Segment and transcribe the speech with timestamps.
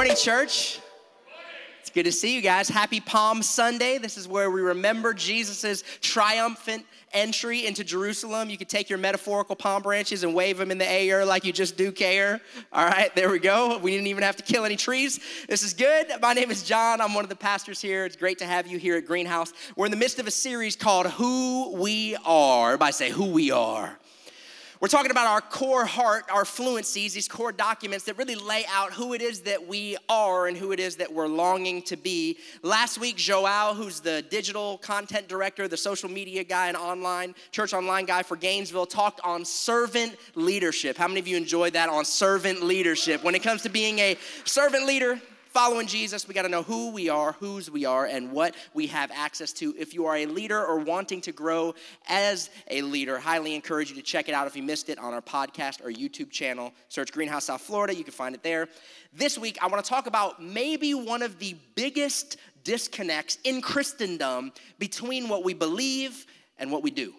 [0.00, 0.80] morning, church.
[1.80, 2.70] It's good to see you guys.
[2.70, 3.98] Happy Palm Sunday.
[3.98, 8.48] This is where we remember Jesus' triumphant entry into Jerusalem.
[8.48, 11.52] You could take your metaphorical palm branches and wave them in the air like you
[11.52, 12.40] just do care.
[12.72, 13.76] All right, there we go.
[13.76, 15.20] We didn't even have to kill any trees.
[15.50, 16.06] This is good.
[16.22, 17.02] My name is John.
[17.02, 18.06] I'm one of the pastors here.
[18.06, 19.52] It's great to have you here at Greenhouse.
[19.76, 22.68] We're in the midst of a series called Who We Are.
[22.68, 23.98] Everybody say, Who We Are.
[24.80, 28.94] We're talking about our core heart, our fluencies, these core documents that really lay out
[28.94, 32.38] who it is that we are and who it is that we're longing to be.
[32.62, 37.74] Last week, Joao, who's the digital content director, the social media guy and online, church
[37.74, 40.96] online guy for Gainesville, talked on servant leadership.
[40.96, 43.22] How many of you enjoyed that on servant leadership?
[43.22, 45.20] When it comes to being a servant leader,
[45.50, 48.86] following Jesus, we got to know who we are, whose we are, and what we
[48.86, 49.74] have access to.
[49.76, 51.74] If you are a leader or wanting to grow
[52.08, 55.12] as a leader, highly encourage you to check it out if you missed it on
[55.12, 56.72] our podcast or YouTube channel.
[56.88, 58.68] Search Greenhouse South Florida, you can find it there.
[59.12, 64.52] This week, I want to talk about maybe one of the biggest disconnects in Christendom
[64.78, 66.26] between what we believe
[66.58, 67.12] and what we do.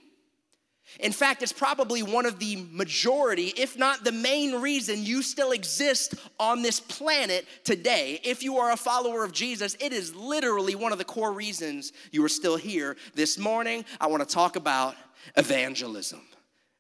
[1.00, 5.52] In fact, it's probably one of the majority, if not the main reason you still
[5.52, 8.20] exist on this planet today.
[8.24, 11.94] If you are a follower of Jesus, it is literally one of the core reasons
[12.12, 12.98] you are still here.
[13.16, 14.96] This morning, I want to talk about
[15.38, 16.22] evangelism.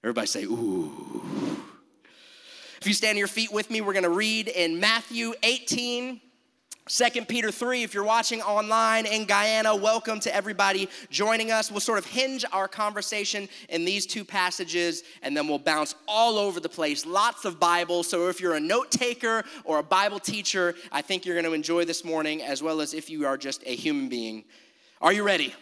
[0.04, 1.62] Everybody say, ooh.
[2.82, 6.20] If you stand on your feet with me, we're going to read in Matthew 18
[6.88, 11.70] Second Peter 3, if you're watching online in Guyana, welcome to everybody joining us.
[11.70, 16.40] We'll sort of hinge our conversation in these two passages and then we'll bounce all
[16.40, 17.06] over the place.
[17.06, 18.02] Lots of Bible.
[18.02, 21.54] So if you're a note taker or a Bible teacher, I think you're going to
[21.54, 24.44] enjoy this morning as well as if you are just a human being.
[25.02, 25.54] Are you ready?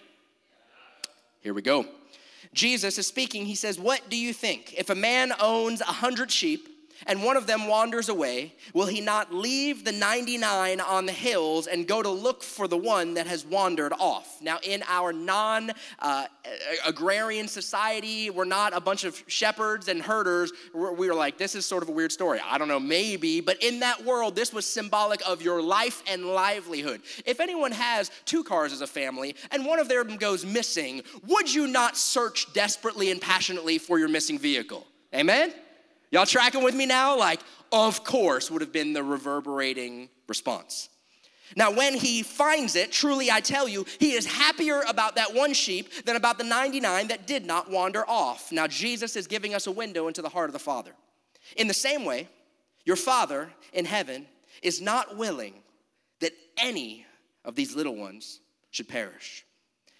[1.41, 1.85] Here we go.
[2.53, 3.45] Jesus is speaking.
[3.45, 4.73] He says, What do you think?
[4.77, 6.68] If a man owns a hundred sheep,
[7.07, 11.67] and one of them wanders away, will he not leave the 99 on the hills
[11.67, 14.41] and go to look for the one that has wandered off?
[14.41, 16.25] Now, in our non uh,
[16.85, 20.51] agrarian society, we're not a bunch of shepherds and herders.
[20.73, 22.39] We are like, this is sort of a weird story.
[22.43, 26.25] I don't know, maybe, but in that world, this was symbolic of your life and
[26.25, 27.01] livelihood.
[27.25, 31.53] If anyone has two cars as a family and one of them goes missing, would
[31.53, 34.85] you not search desperately and passionately for your missing vehicle?
[35.13, 35.53] Amen?
[36.11, 37.17] Y'all tracking with me now?
[37.17, 40.89] Like, of course, would have been the reverberating response.
[41.55, 45.53] Now, when he finds it, truly I tell you, he is happier about that one
[45.53, 48.51] sheep than about the 99 that did not wander off.
[48.51, 50.91] Now, Jesus is giving us a window into the heart of the Father.
[51.57, 52.27] In the same way,
[52.85, 54.27] your Father in heaven
[54.61, 55.53] is not willing
[56.19, 57.05] that any
[57.45, 59.45] of these little ones should perish.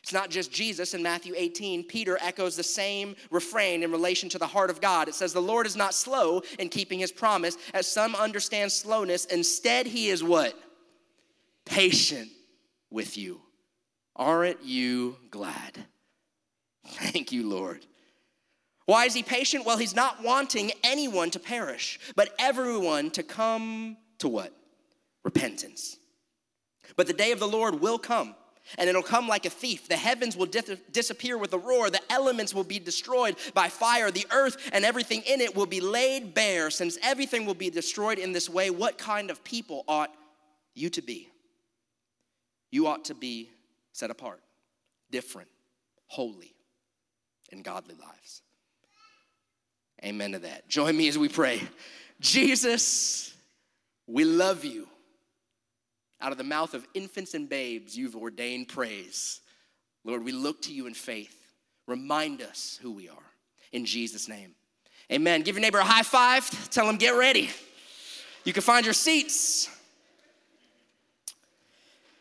[0.09, 1.83] It's not just Jesus in Matthew 18.
[1.83, 5.07] Peter echoes the same refrain in relation to the heart of God.
[5.07, 9.25] It says, The Lord is not slow in keeping his promise, as some understand slowness.
[9.25, 10.55] Instead, he is what?
[11.63, 12.31] Patient
[12.89, 13.39] with you.
[14.15, 15.85] Aren't you glad?
[16.87, 17.85] Thank you, Lord.
[18.87, 19.63] Why is he patient?
[19.63, 24.55] Well, he's not wanting anyone to perish, but everyone to come to what?
[25.23, 25.97] Repentance.
[26.95, 28.33] But the day of the Lord will come
[28.77, 29.87] and it'll come like a thief.
[29.87, 34.27] The heavens will disappear with a roar, the elements will be destroyed by fire, the
[34.31, 36.69] earth and everything in it will be laid bare.
[36.69, 40.11] Since everything will be destroyed in this way, what kind of people ought
[40.75, 41.29] you to be?
[42.71, 43.49] You ought to be
[43.91, 44.41] set apart,
[45.09, 45.49] different,
[46.07, 46.53] holy,
[47.51, 48.41] and godly lives.
[50.03, 50.69] Amen to that.
[50.69, 51.61] Join me as we pray.
[52.19, 53.33] Jesus,
[54.07, 54.87] we love you.
[56.21, 59.41] Out of the mouth of infants and babes, you've ordained praise.
[60.03, 61.35] Lord, we look to you in faith.
[61.87, 63.15] Remind us who we are.
[63.71, 64.53] In Jesus' name.
[65.11, 65.41] Amen.
[65.41, 66.69] Give your neighbor a high five.
[66.69, 67.49] Tell them, get ready.
[68.43, 69.69] You can find your seats.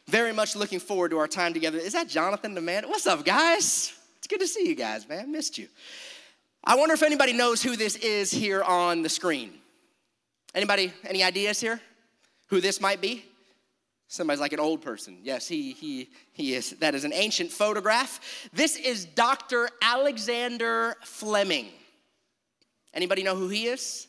[0.06, 1.78] Very much looking forward to our time together.
[1.78, 2.88] Is that Jonathan the man?
[2.88, 3.92] What's up, guys?
[4.19, 5.30] It's good to see you guys, man.
[5.30, 5.69] Missed you.
[6.65, 9.53] I wonder if anybody knows who this is here on the screen.
[10.54, 11.80] Anybody, any ideas here?
[12.47, 13.24] Who this might be?
[14.09, 15.19] Somebody's like an old person.
[15.22, 16.71] Yes, he, he, he is.
[16.81, 18.49] That is an ancient photograph.
[18.55, 19.69] This is Dr.
[19.83, 21.69] Alexander Fleming.
[22.95, 24.07] Anybody know who he is?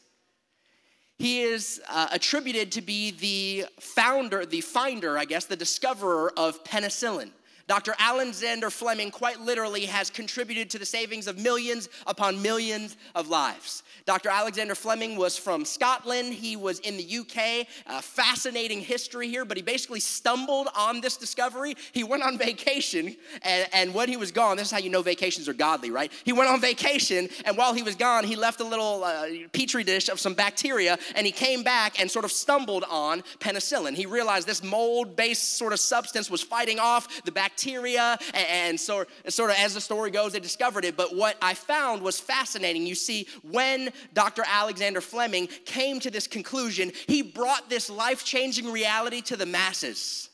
[1.18, 6.64] He is uh, attributed to be the founder, the finder, I guess, the discoverer of
[6.64, 7.32] penicillin.
[7.70, 7.94] Dr.
[8.00, 13.84] Alexander Fleming quite literally has contributed to the savings of millions upon millions of lives.
[14.08, 14.30] Dr.
[14.30, 16.34] Alexander Fleming was from Scotland.
[16.34, 17.68] He was in the UK.
[18.02, 21.76] Fascinating history here, but he basically stumbled on this discovery.
[21.92, 25.04] He went on vacation, and, and when he was gone, this is how you know
[25.04, 26.12] vacations are godly, right?
[26.24, 29.84] He went on vacation, and while he was gone, he left a little uh, petri
[29.84, 33.94] dish of some bacteria, and he came back and sort of stumbled on penicillin.
[33.94, 38.80] He realized this mold based sort of substance was fighting off the bacteria bacteria, and
[38.80, 40.96] so, sort of as the story goes, they discovered it.
[40.96, 42.86] But what I found was fascinating.
[42.86, 44.44] You see, when Dr.
[44.48, 50.30] Alexander Fleming came to this conclusion, he brought this life changing reality to the masses,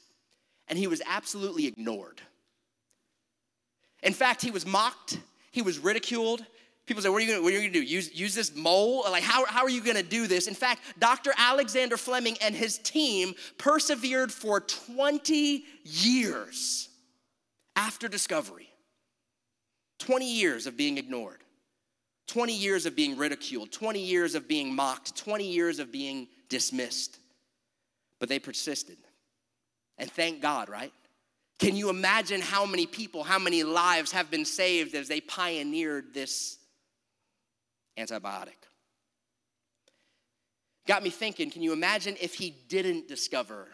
[0.68, 2.22] and he was absolutely ignored.
[4.04, 5.20] In fact, he was mocked,
[5.52, 6.46] he was ridiculed,
[6.86, 7.82] People say, what are you gonna, are you gonna do?
[7.82, 9.06] Use, use this mole?
[9.10, 10.46] Like, how, how are you gonna do this?
[10.46, 11.34] In fact, Dr.
[11.36, 16.90] Alexander Fleming and his team persevered for 20 years
[17.76, 18.70] after discovery.
[20.00, 21.40] 20 years of being ignored,
[22.28, 27.18] 20 years of being ridiculed, 20 years of being mocked, 20 years of being dismissed.
[28.20, 28.98] But they persisted.
[29.98, 30.92] And thank God, right?
[31.60, 36.14] Can you imagine how many people, how many lives have been saved as they pioneered
[36.14, 36.58] this
[37.98, 38.58] antibiotic?
[40.86, 43.68] Got me thinking, can you imagine if he didn't discover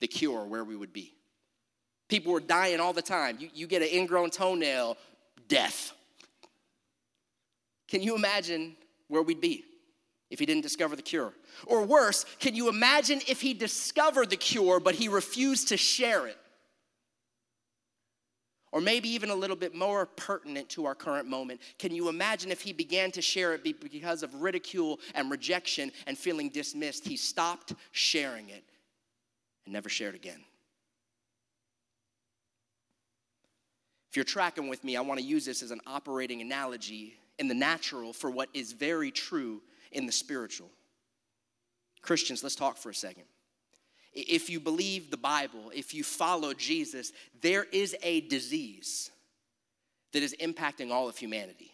[0.00, 1.14] the cure, where we would be?
[2.08, 3.38] People were dying all the time.
[3.40, 4.96] You, you get an ingrown toenail,
[5.48, 5.92] death.
[7.88, 8.76] Can you imagine
[9.08, 9.64] where we'd be
[10.30, 11.32] if he didn't discover the cure?
[11.66, 16.26] Or worse, can you imagine if he discovered the cure but he refused to share
[16.26, 16.38] it?
[18.72, 22.50] Or maybe even a little bit more pertinent to our current moment, can you imagine
[22.50, 27.06] if he began to share it because of ridicule and rejection and feeling dismissed?
[27.06, 28.64] He stopped sharing it
[29.66, 30.42] and never shared again.
[34.12, 37.48] If you're tracking with me, I want to use this as an operating analogy in
[37.48, 40.68] the natural for what is very true in the spiritual.
[42.02, 43.24] Christians, let's talk for a second.
[44.12, 47.10] If you believe the Bible, if you follow Jesus,
[47.40, 49.10] there is a disease
[50.12, 51.71] that is impacting all of humanity.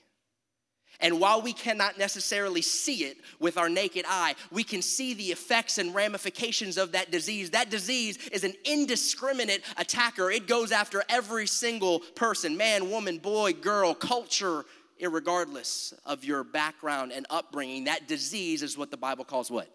[1.00, 5.30] And while we cannot necessarily see it with our naked eye, we can see the
[5.30, 7.50] effects and ramifications of that disease.
[7.50, 10.30] That disease is an indiscriminate attacker.
[10.30, 14.64] It goes after every single person man, woman, boy, girl, culture,
[15.00, 17.84] regardless of your background and upbringing.
[17.84, 19.68] That disease is what the Bible calls what?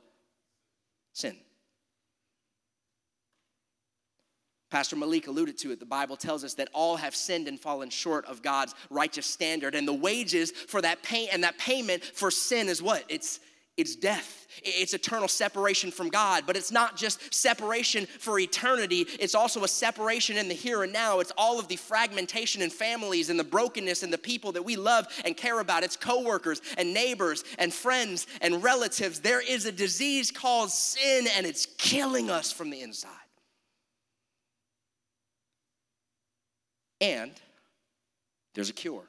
[1.14, 1.38] Sin.
[4.74, 5.80] Pastor Malik alluded to it.
[5.80, 9.76] The Bible tells us that all have sinned and fallen short of God's righteous standard.
[9.76, 13.04] And the wages for that pain and that payment for sin is what?
[13.08, 13.40] It's
[13.78, 14.48] it's death.
[14.64, 19.06] It's eternal separation from God, but it's not just separation for eternity.
[19.20, 21.20] It's also a separation in the here and now.
[21.20, 24.76] It's all of the fragmentation in families and the brokenness and the people that we
[24.76, 25.84] love and care about.
[25.84, 29.20] It's coworkers and neighbors and friends and relatives.
[29.20, 33.23] There is a disease called sin, and it's killing us from the inside.
[37.04, 37.34] And
[38.56, 39.04] there's a cure.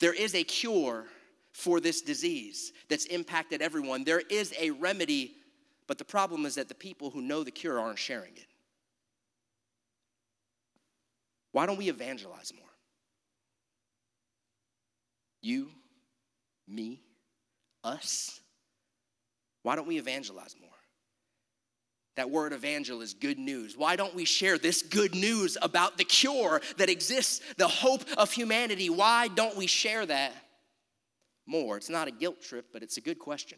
[0.00, 1.04] There is a cure
[1.52, 4.04] for this disease that's impacted everyone.
[4.04, 5.32] There is a remedy,
[5.86, 8.46] but the problem is that the people who know the cure aren't sharing it.
[11.52, 12.64] Why don't we evangelize more?
[15.42, 15.68] You,
[16.66, 17.02] me,
[17.84, 18.40] us.
[19.62, 20.70] Why don't we evangelize more?
[22.20, 23.78] That word evangel is good news.
[23.78, 28.30] Why don't we share this good news about the cure that exists, the hope of
[28.30, 28.90] humanity?
[28.90, 30.34] Why don't we share that
[31.46, 31.78] more?
[31.78, 33.56] It's not a guilt trip, but it's a good question.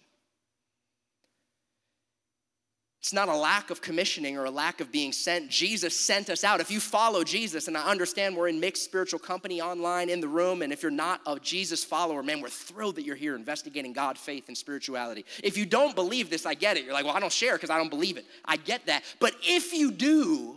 [3.03, 5.51] It's not a lack of commissioning or a lack of being sent.
[5.51, 6.61] Jesus sent us out.
[6.61, 10.29] If you follow Jesus, and I understand we're in mixed spiritual company online in the
[10.29, 13.93] room, and if you're not a Jesus follower, man, we're thrilled that you're here investigating
[13.93, 15.25] God, faith, and spirituality.
[15.43, 16.85] If you don't believe this, I get it.
[16.85, 18.25] You're like, well, I don't share because I don't believe it.
[18.45, 19.03] I get that.
[19.19, 20.55] But if you do,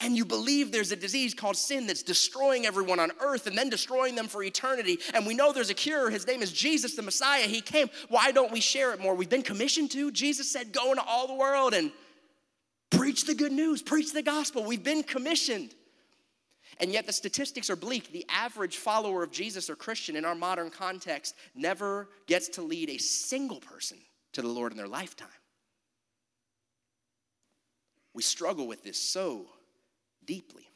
[0.00, 3.70] and you believe there's a disease called sin that's destroying everyone on earth and then
[3.70, 6.10] destroying them for eternity, and we know there's a cure.
[6.10, 7.42] His name is Jesus the Messiah.
[7.42, 7.88] He came.
[8.08, 9.14] Why don't we share it more?
[9.14, 10.10] We've been commissioned to.
[10.10, 11.90] Jesus said, Go into all the world and
[12.90, 14.64] preach the good news, preach the gospel.
[14.64, 15.74] We've been commissioned.
[16.78, 18.12] And yet the statistics are bleak.
[18.12, 22.90] The average follower of Jesus or Christian in our modern context never gets to lead
[22.90, 23.96] a single person
[24.34, 25.28] to the Lord in their lifetime.
[28.12, 29.46] We struggle with this so
[30.26, 30.68] deeply.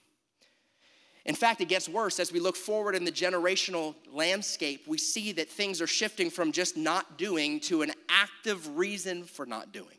[1.26, 4.86] In fact, it gets worse as we look forward in the generational landscape.
[4.86, 9.44] We see that things are shifting from just not doing to an active reason for
[9.44, 9.98] not doing.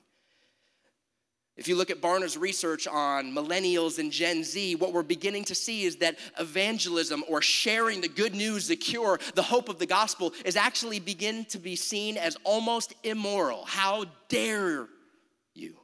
[1.58, 5.54] If you look at Barna's research on millennials and Gen Z, what we're beginning to
[5.54, 9.86] see is that evangelism or sharing the good news, the cure, the hope of the
[9.86, 13.66] gospel is actually begin to be seen as almost immoral.
[13.66, 14.88] How dare
[15.54, 15.76] you?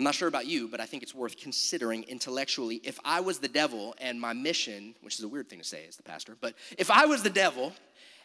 [0.00, 2.80] I'm not sure about you, but I think it's worth considering intellectually.
[2.82, 5.84] If I was the devil and my mission, which is a weird thing to say
[5.86, 7.74] as the pastor, but if I was the devil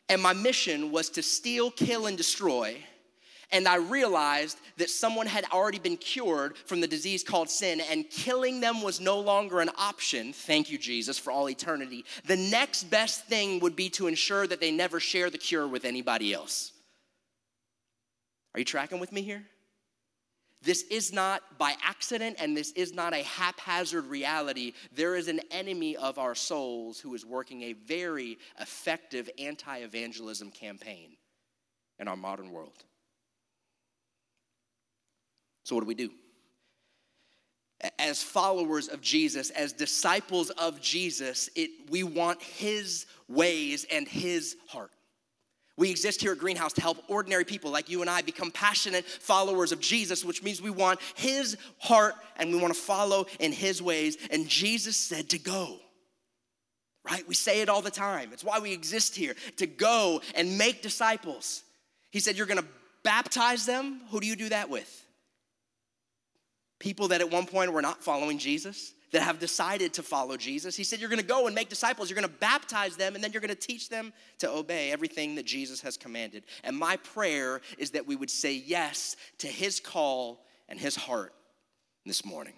[0.07, 2.77] and my mission was to steal, kill, and destroy,
[3.51, 8.09] and I realized that someone had already been cured from the disease called sin, and
[8.09, 10.31] killing them was no longer an option.
[10.31, 12.05] Thank you, Jesus, for all eternity.
[12.25, 15.83] The next best thing would be to ensure that they never share the cure with
[15.83, 16.71] anybody else.
[18.53, 19.43] Are you tracking with me here?
[20.65, 24.73] This is not by accident and this is not a haphazard reality.
[24.91, 30.49] There is an enemy of our souls who is working a very effective anti evangelism
[30.49, 31.17] campaign
[31.99, 32.83] in our modern world.
[35.65, 36.09] So, what do we do?
[37.99, 44.55] As followers of Jesus, as disciples of Jesus, it, we want His ways and His
[44.67, 44.91] heart.
[45.77, 49.05] We exist here at Greenhouse to help ordinary people like you and I become passionate
[49.05, 53.51] followers of Jesus, which means we want His heart and we want to follow in
[53.51, 54.17] His ways.
[54.31, 55.79] And Jesus said to go,
[57.09, 57.27] right?
[57.27, 58.29] We say it all the time.
[58.31, 61.63] It's why we exist here to go and make disciples.
[62.11, 62.67] He said, You're going to
[63.03, 64.01] baptize them.
[64.11, 65.05] Who do you do that with?
[66.79, 70.75] people that at one point were not following Jesus, that have decided to follow Jesus.
[70.75, 73.39] He said, You're gonna go and make disciples, you're gonna baptize them, and then you're
[73.39, 76.43] gonna teach them to obey everything that Jesus has commanded.
[76.65, 81.33] And my prayer is that we would say yes to his call and his heart
[82.05, 82.55] this morning.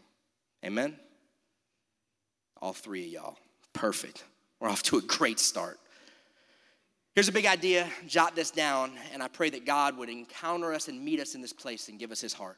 [0.65, 0.97] Amen?
[2.59, 3.37] All three of y'all.
[3.73, 4.23] Perfect.
[4.59, 5.77] We're off to a great start.
[7.13, 7.87] Here's a big idea.
[8.07, 11.41] Jot this down, and I pray that God would encounter us and meet us in
[11.43, 12.57] this place and give us his heart.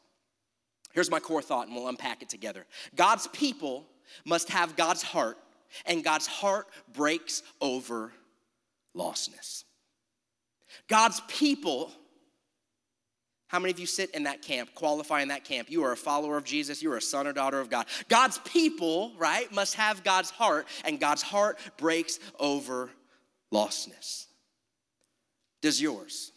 [0.94, 2.66] Here's my core thought, and we'll unpack it together.
[2.96, 3.86] God's people
[4.26, 5.38] must have God's heart,
[5.86, 8.12] and God's heart breaks over
[8.96, 9.64] lostness.
[10.88, 11.92] God's people,
[13.48, 15.70] how many of you sit in that camp, qualify in that camp?
[15.70, 17.86] You are a follower of Jesus, you are a son or daughter of God.
[18.08, 22.90] God's people, right, must have God's heart, and God's heart breaks over
[23.54, 24.26] lostness.
[25.62, 26.32] Does yours?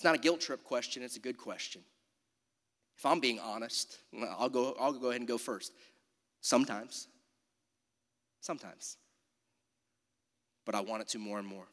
[0.00, 1.82] It's not a guilt trip question, it's a good question.
[2.96, 3.98] If I'm being honest,
[4.38, 5.74] I'll go, I'll go ahead and go first.
[6.40, 7.06] Sometimes.
[8.40, 8.96] Sometimes.
[10.64, 11.66] But I want it to more and more.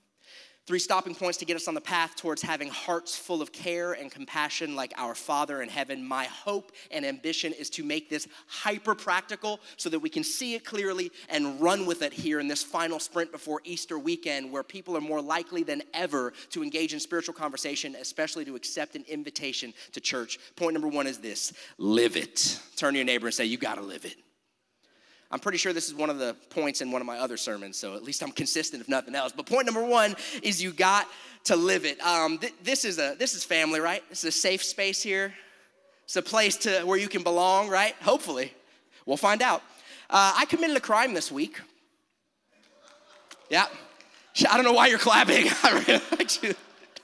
[0.67, 3.93] Three stopping points to get us on the path towards having hearts full of care
[3.93, 6.05] and compassion like our Father in heaven.
[6.05, 10.55] My hope and ambition is to make this hyper practical so that we can see
[10.55, 14.62] it clearly and run with it here in this final sprint before Easter weekend, where
[14.62, 19.05] people are more likely than ever to engage in spiritual conversation, especially to accept an
[19.07, 20.38] invitation to church.
[20.57, 22.59] Point number one is this live it.
[22.75, 24.17] Turn to your neighbor and say, You gotta live it.
[25.29, 27.77] I'm pretty sure this is one of the points in one of my other sermons,
[27.77, 29.34] so at least I'm consistent if nothing else.
[29.36, 31.07] But point number one is you got
[31.46, 32.00] to live it.
[32.01, 34.03] Um, th- this is a this is family, right?
[34.10, 35.34] This is a safe space here.
[36.05, 37.93] It's a place to where you can belong, right?
[38.01, 38.53] Hopefully,
[39.05, 39.62] we'll find out.
[40.10, 41.60] Uh, I committed a crime this week.
[43.50, 43.65] Yeah,
[44.50, 45.48] I don't know why you're clapping.
[45.63, 46.55] I really like you.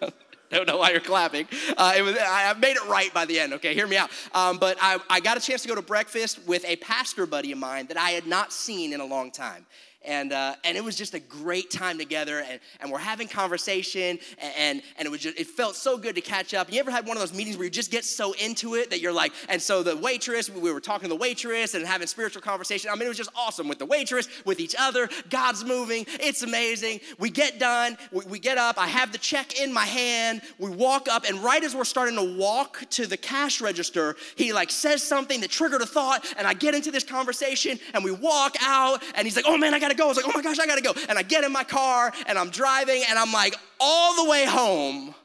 [0.01, 0.11] I
[0.53, 1.47] don't know why you're clapping.
[1.77, 3.73] Uh, it was, I made it right by the end, okay?
[3.73, 4.09] Hear me out.
[4.33, 7.51] Um, but I, I got a chance to go to breakfast with a pastor buddy
[7.51, 9.65] of mine that I had not seen in a long time
[10.05, 14.19] and uh, and it was just a great time together and, and we're having conversation
[14.37, 16.71] and, and, and it was just it felt so good to catch up.
[16.71, 19.01] You ever had one of those meetings where you just get so into it that
[19.01, 22.41] you're like and so the waitress we were talking to the waitress and having spiritual
[22.41, 22.89] conversation.
[22.91, 25.09] I mean it was just awesome with the waitress with each other.
[25.29, 26.05] God's moving.
[26.19, 26.99] It's amazing.
[27.19, 27.97] We get done.
[28.11, 28.77] We, we get up.
[28.77, 30.41] I have the check in my hand.
[30.59, 34.53] We walk up and right as we're starting to walk to the cash register he
[34.53, 38.11] like says something that triggered a thought and i get into this conversation and we
[38.11, 40.05] walk out and he's like oh man i gotta gotta go.
[40.05, 40.93] I was like, oh my gosh, I gotta go.
[41.09, 44.45] And I get in my car and I'm driving and I'm like, all the way
[44.45, 45.15] home.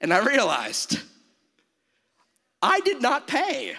[0.00, 1.00] And I realized
[2.62, 3.76] I did not pay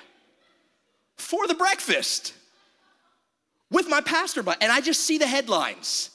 [1.18, 2.34] for the breakfast
[3.70, 6.12] with my pastor, but and I just see the headlines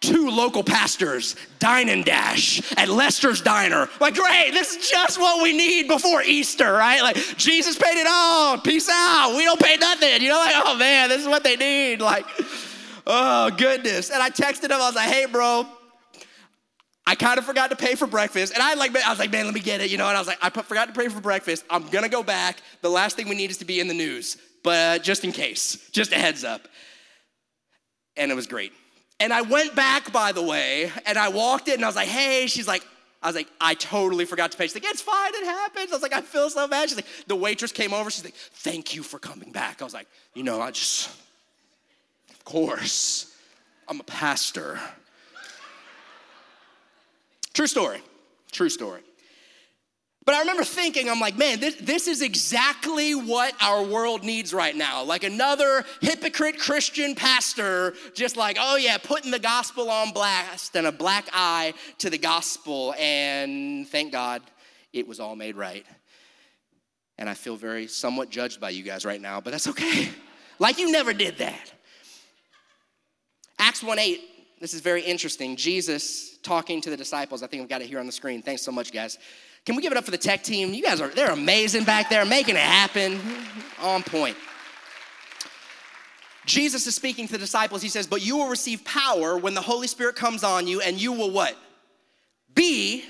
[0.00, 3.88] two local pastors dine and dash at Lester's Diner.
[4.00, 7.02] Like, great, this is just what we need before Easter, right?
[7.02, 8.58] Like, Jesus paid it all.
[8.58, 9.34] Peace out.
[9.36, 10.22] We don't pay nothing.
[10.22, 12.00] You know, like, oh man, this is what they need.
[12.00, 12.24] Like,
[13.06, 14.10] oh goodness.
[14.10, 15.66] And I texted him, I was like, hey, bro.
[17.06, 19.46] I kind of forgot to pay for breakfast, and I like I was like, man,
[19.46, 20.06] let me get it, you know.
[20.08, 21.64] And I was like, I forgot to pay for breakfast.
[21.70, 22.58] I'm gonna go back.
[22.82, 25.88] The last thing we need is to be in the news, but just in case,
[25.90, 26.68] just a heads up.
[28.18, 28.72] And it was great
[29.20, 32.08] And I went back, by the way, and I walked in and I was like,
[32.08, 32.86] hey, she's like,
[33.20, 34.64] I was like, I totally forgot to pay.
[34.64, 35.90] She's like, it's fine, it happens.
[35.90, 36.88] I was like, I feel so bad.
[36.88, 38.10] She's like, the waitress came over.
[38.10, 39.82] She's like, thank you for coming back.
[39.82, 41.10] I was like, you know, I just,
[42.30, 43.34] of course,
[43.88, 44.78] I'm a pastor.
[47.54, 48.00] True story.
[48.52, 49.02] True story.
[50.28, 54.52] But I remember thinking, I'm like, man, this, this is exactly what our world needs
[54.52, 55.02] right now.
[55.02, 60.86] Like another hypocrite Christian pastor, just like, oh yeah, putting the gospel on blast and
[60.86, 62.94] a black eye to the gospel.
[62.98, 64.42] And thank God
[64.92, 65.86] it was all made right.
[67.16, 70.10] And I feel very somewhat judged by you guys right now, but that's okay.
[70.58, 71.72] like you never did that.
[73.58, 74.20] Acts 1 8,
[74.60, 75.56] this is very interesting.
[75.56, 77.42] Jesus talking to the disciples.
[77.42, 78.42] I think I've got it here on the screen.
[78.42, 79.16] Thanks so much, guys.
[79.68, 80.72] Can we give it up for the tech team?
[80.72, 83.20] You guys are, they're amazing back there, making it happen.
[83.82, 84.34] On point.
[86.46, 87.82] Jesus is speaking to the disciples.
[87.82, 90.98] He says, But you will receive power when the Holy Spirit comes on you, and
[90.98, 91.54] you will what?
[92.54, 93.04] Be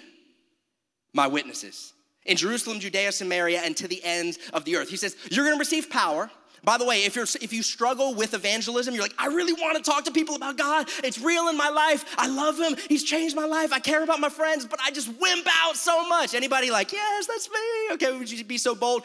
[1.12, 1.92] my witnesses
[2.24, 4.88] in Jerusalem, Judea, Samaria, and to the ends of the earth.
[4.88, 6.28] He says, You're gonna receive power.
[6.64, 9.76] By the way, if, you're, if you struggle with evangelism, you're like, I really want
[9.76, 10.88] to talk to people about God.
[11.04, 12.04] It's real in my life.
[12.18, 12.76] I love him.
[12.88, 13.72] He's changed my life.
[13.72, 16.34] I care about my friends, but I just wimp out so much.
[16.34, 17.94] Anybody like, yes, that's me.
[17.94, 19.04] Okay, would you be so bold?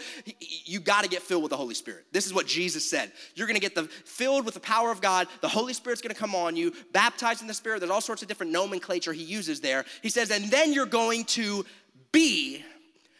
[0.65, 2.05] You got to get filled with the Holy Spirit.
[2.11, 3.11] This is what Jesus said.
[3.35, 5.27] You're going to get the filled with the power of God.
[5.41, 7.79] The Holy Spirit's going to come on you, baptized in the Spirit.
[7.79, 9.85] There's all sorts of different nomenclature he uses there.
[10.01, 11.65] He says, and then you're going to
[12.11, 12.63] be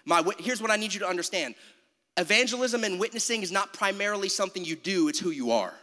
[0.06, 1.56] my, here's what I need you to understand
[2.18, 5.74] evangelism and witnessing is not primarily something you do, it's who you are.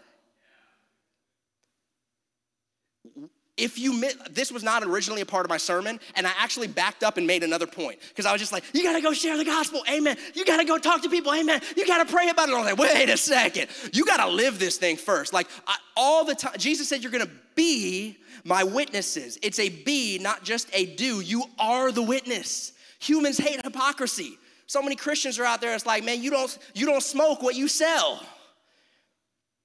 [3.56, 7.02] If you this was not originally a part of my sermon, and I actually backed
[7.02, 9.44] up and made another point because I was just like, you gotta go share the
[9.44, 10.16] gospel, amen.
[10.32, 11.60] You gotta go talk to people, amen.
[11.76, 12.54] You gotta pray about it.
[12.54, 15.34] I was like, wait a second, you gotta live this thing first.
[15.34, 19.38] Like I, all the time, Jesus said, you're gonna be my witnesses.
[19.42, 21.20] It's a be, not just a do.
[21.20, 22.72] You are the witness.
[23.00, 24.38] Humans hate hypocrisy.
[24.70, 27.56] So many Christians are out there, it's like, man, you don't, you don't smoke what
[27.56, 28.22] you sell.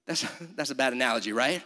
[0.08, 1.62] That's, that's a bad analogy, right?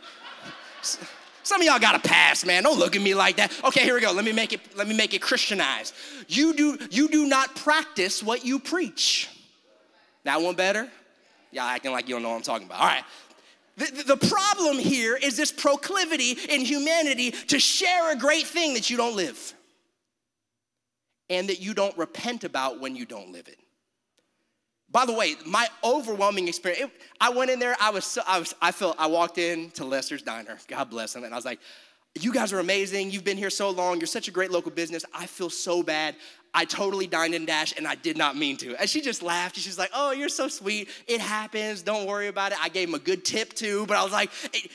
[0.81, 2.63] Some of y'all got to pass, man.
[2.63, 3.57] Don't look at me like that.
[3.63, 4.11] Okay, here we go.
[4.11, 4.59] Let me make it.
[4.75, 5.93] Let me make it Christianized.
[6.27, 6.77] You do.
[6.91, 9.29] You do not practice what you preach.
[10.25, 10.91] That one better?
[11.53, 12.81] Y'all acting like you don't know what I'm talking about.
[12.81, 13.05] All right.
[13.77, 18.89] The, the problem here is this proclivity in humanity to share a great thing that
[18.89, 19.53] you don't live
[21.29, 23.59] and that you don't repent about when you don't live it.
[24.91, 28.39] By the way, my overwhelming experience, it, I went in there, I was, so, I
[28.39, 31.45] was, I felt, I walked in to Lester's Diner, God bless him, and I was
[31.45, 31.59] like,
[32.19, 33.11] you guys are amazing.
[33.11, 33.99] You've been here so long.
[33.99, 35.05] You're such a great local business.
[35.13, 36.15] I feel so bad.
[36.53, 38.75] I totally dined and dashed and I did not mean to.
[38.75, 39.55] And she just laughed.
[39.57, 40.89] She's like, Oh, you're so sweet.
[41.07, 41.83] It happens.
[41.83, 42.57] Don't worry about it.
[42.59, 43.85] I gave him a good tip too.
[43.85, 44.31] But I was like,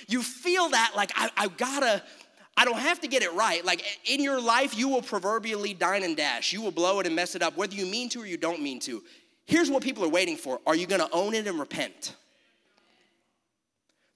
[0.07, 0.93] You feel that?
[0.95, 2.03] Like, I, I gotta,
[2.57, 3.65] I don't have to get it right.
[3.65, 6.53] Like in your life, you will proverbially dine and dash.
[6.53, 8.63] You will blow it and mess it up, whether you mean to or you don't
[8.63, 9.03] mean to.
[9.47, 12.15] Here's what people are waiting for Are you gonna own it and repent?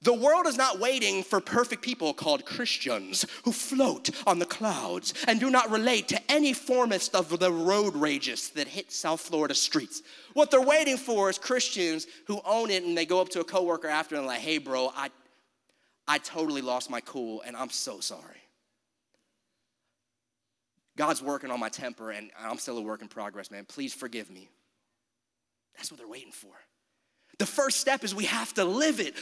[0.03, 5.13] The world is not waiting for perfect people called Christians who float on the clouds
[5.27, 9.57] and do not relate to any formist of the road rages that hit South Florida
[9.57, 10.03] streets.
[10.35, 13.45] What they're waiting for is Christians who own it and they go up to a
[13.45, 15.11] coworker after and like, hey, bro, I,
[16.09, 18.43] I totally lost my cool and I'm so sorry.
[20.97, 23.67] God's working on my temper and I'm still a work in progress, man.
[23.67, 24.49] Please forgive me.
[25.77, 26.51] That's what they're waiting for.
[27.39, 29.15] The first step is we have to live it.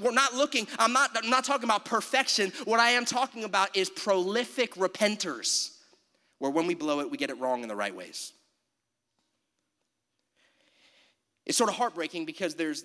[0.00, 2.52] We're not looking, I'm not, I'm not talking about perfection.
[2.66, 5.72] What I am talking about is prolific repenters,
[6.38, 8.32] where when we blow it, we get it wrong in the right ways.
[11.46, 12.84] It's sort of heartbreaking because there's,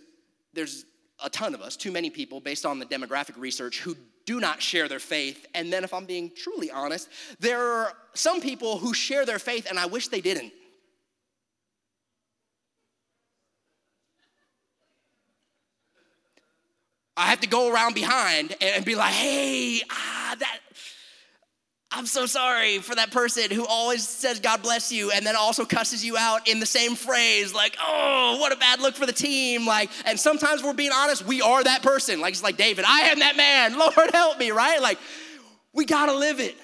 [0.53, 0.85] there's
[1.23, 4.61] a ton of us, too many people, based on the demographic research, who do not
[4.61, 5.47] share their faith.
[5.53, 9.67] And then, if I'm being truly honest, there are some people who share their faith,
[9.69, 10.53] and I wish they didn't.
[17.19, 20.59] I have to go around behind and be like, hey, ah, that,
[21.91, 25.65] I'm so sorry for that person who always says God bless you and then also
[25.65, 29.13] cusses you out in the same phrase, like, oh, what a bad look for the
[29.13, 29.65] team.
[29.65, 32.21] Like, and sometimes we're being honest, we are that person.
[32.21, 33.77] Like, it's like David, I am that man.
[33.79, 34.79] Lord help me, right?
[34.79, 34.99] Like,
[35.73, 36.55] we gotta live it.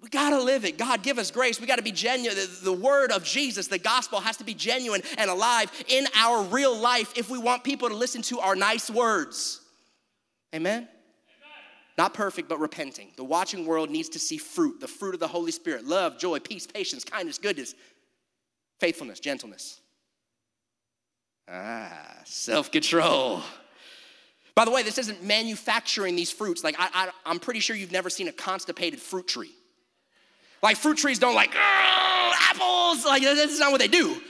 [0.00, 0.78] We gotta live it.
[0.78, 1.60] God, give us grace.
[1.60, 2.34] We gotta be genuine.
[2.34, 6.42] The, the, word of Jesus, the gospel, has to be genuine and alive in our
[6.44, 9.60] real life if we want people to listen to our nice words.
[10.54, 10.88] Amen?
[12.00, 13.08] Not perfect, but repenting.
[13.16, 16.38] The watching world needs to see fruit, the fruit of the Holy Spirit love, joy,
[16.38, 17.74] peace, patience, kindness, goodness,
[18.78, 19.82] faithfulness, gentleness.
[21.46, 21.92] Ah,
[22.24, 23.42] self control.
[24.54, 26.64] By the way, this isn't manufacturing these fruits.
[26.64, 29.52] Like, I, I, am pretty sure you've never seen a constipated fruit tree.
[30.62, 33.04] Like, fruit trees don't like, apples.
[33.04, 34.22] Like, that's not what they do.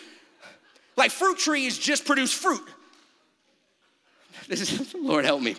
[0.96, 2.68] Like, fruit trees just produce fruit.
[4.48, 5.54] This is, Lord help me.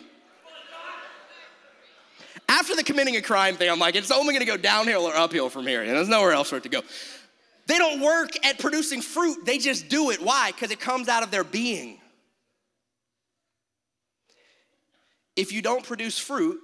[2.52, 5.50] After the committing a crime thing, I'm like, it's only gonna go downhill or uphill
[5.50, 5.84] from here.
[5.84, 6.82] And there's nowhere else for it to go.
[7.68, 10.22] They don't work at producing fruit, they just do it.
[10.22, 10.52] Why?
[10.52, 11.98] Because it comes out of their being.
[15.38, 16.60] If you don't produce fruit,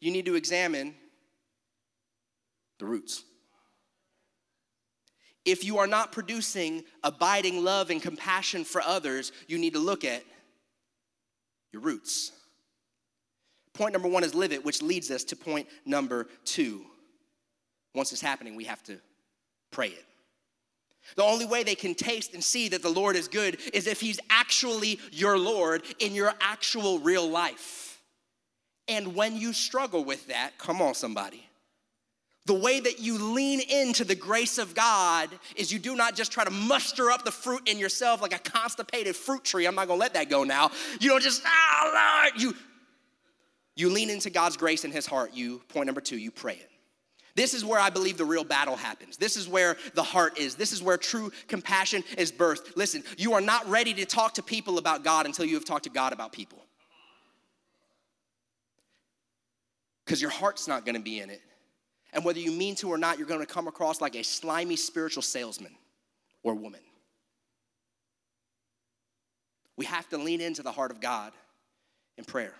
[0.00, 0.94] you need to examine
[2.78, 3.22] the roots.
[5.44, 10.02] If you are not producing abiding love and compassion for others, you need to look
[10.02, 10.24] at
[11.74, 12.32] your roots.
[13.76, 16.82] Point number one is live it, which leads us to point number two.
[17.94, 18.98] Once it's happening, we have to
[19.70, 20.04] pray it.
[21.14, 24.00] The only way they can taste and see that the Lord is good is if
[24.00, 28.02] He's actually your Lord in your actual real life.
[28.88, 31.44] And when you struggle with that, come on, somebody.
[32.46, 36.30] The way that you lean into the grace of God is you do not just
[36.30, 39.66] try to muster up the fruit in yourself like a constipated fruit tree.
[39.66, 40.70] I'm not gonna let that go now.
[41.00, 42.40] You don't just, oh Lord.
[42.40, 42.54] You,
[43.76, 45.32] you lean into God's grace in His heart.
[45.34, 46.70] You, point number two, you pray it.
[47.36, 49.18] This is where I believe the real battle happens.
[49.18, 50.54] This is where the heart is.
[50.54, 52.74] This is where true compassion is birthed.
[52.76, 55.84] Listen, you are not ready to talk to people about God until you have talked
[55.84, 56.58] to God about people.
[60.04, 61.42] Because your heart's not gonna be in it.
[62.14, 65.22] And whether you mean to or not, you're gonna come across like a slimy spiritual
[65.22, 65.76] salesman
[66.42, 66.80] or woman.
[69.76, 71.34] We have to lean into the heart of God
[72.16, 72.54] in prayer.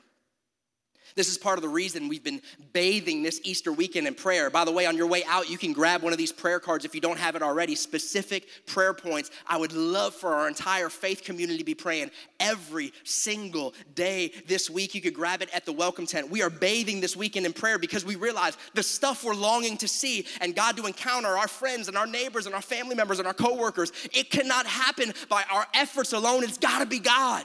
[1.15, 2.43] This is part of the reason we've been
[2.73, 4.51] bathing this Easter weekend in prayer.
[4.51, 6.85] By the way, on your way out, you can grab one of these prayer cards
[6.85, 9.31] if you don't have it already, specific prayer points.
[9.47, 14.69] I would love for our entire faith community to be praying every single day this
[14.69, 14.95] week.
[14.95, 16.31] You could grab it at the welcome tent.
[16.31, 19.89] We are bathing this weekend in prayer because we realize the stuff we're longing to
[19.89, 23.27] see and God to encounter our friends and our neighbors and our family members and
[23.27, 23.93] our coworkers.
[24.13, 26.45] It cannot happen by our efforts alone.
[26.45, 27.45] It's got to be God.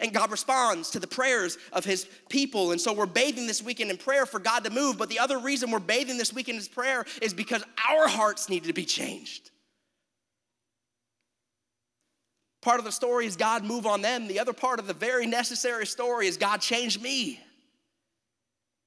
[0.00, 2.72] And God responds to the prayers of his people.
[2.72, 4.98] And so we're bathing this weekend in prayer for God to move.
[4.98, 8.64] But the other reason we're bathing this weekend in prayer is because our hearts need
[8.64, 9.50] to be changed.
[12.60, 14.28] Part of the story is God move on them.
[14.28, 17.40] The other part of the very necessary story is God change me.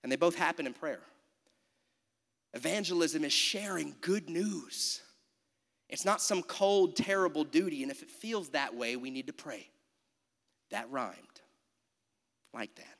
[0.03, 1.01] And they both happen in prayer.
[2.53, 5.01] Evangelism is sharing good news.
[5.89, 7.81] It's not some cold, terrible duty.
[7.81, 9.67] And if it feels that way, we need to pray.
[10.71, 11.15] That rhymed
[12.53, 12.97] like that.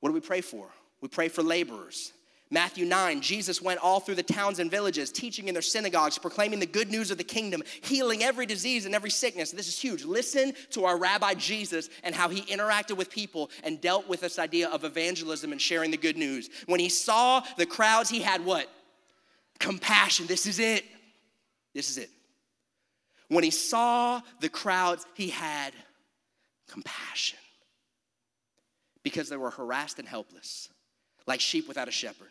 [0.00, 0.68] What do we pray for?
[1.00, 2.12] We pray for laborers.
[2.50, 6.60] Matthew 9, Jesus went all through the towns and villages, teaching in their synagogues, proclaiming
[6.60, 9.50] the good news of the kingdom, healing every disease and every sickness.
[9.50, 10.04] This is huge.
[10.04, 14.38] Listen to our rabbi Jesus and how he interacted with people and dealt with this
[14.38, 16.48] idea of evangelism and sharing the good news.
[16.66, 18.68] When he saw the crowds, he had what?
[19.58, 20.26] Compassion.
[20.26, 20.84] This is it.
[21.74, 22.10] This is it.
[23.28, 25.72] When he saw the crowds, he had
[26.68, 27.38] compassion
[29.02, 30.68] because they were harassed and helpless,
[31.26, 32.30] like sheep without a shepherd.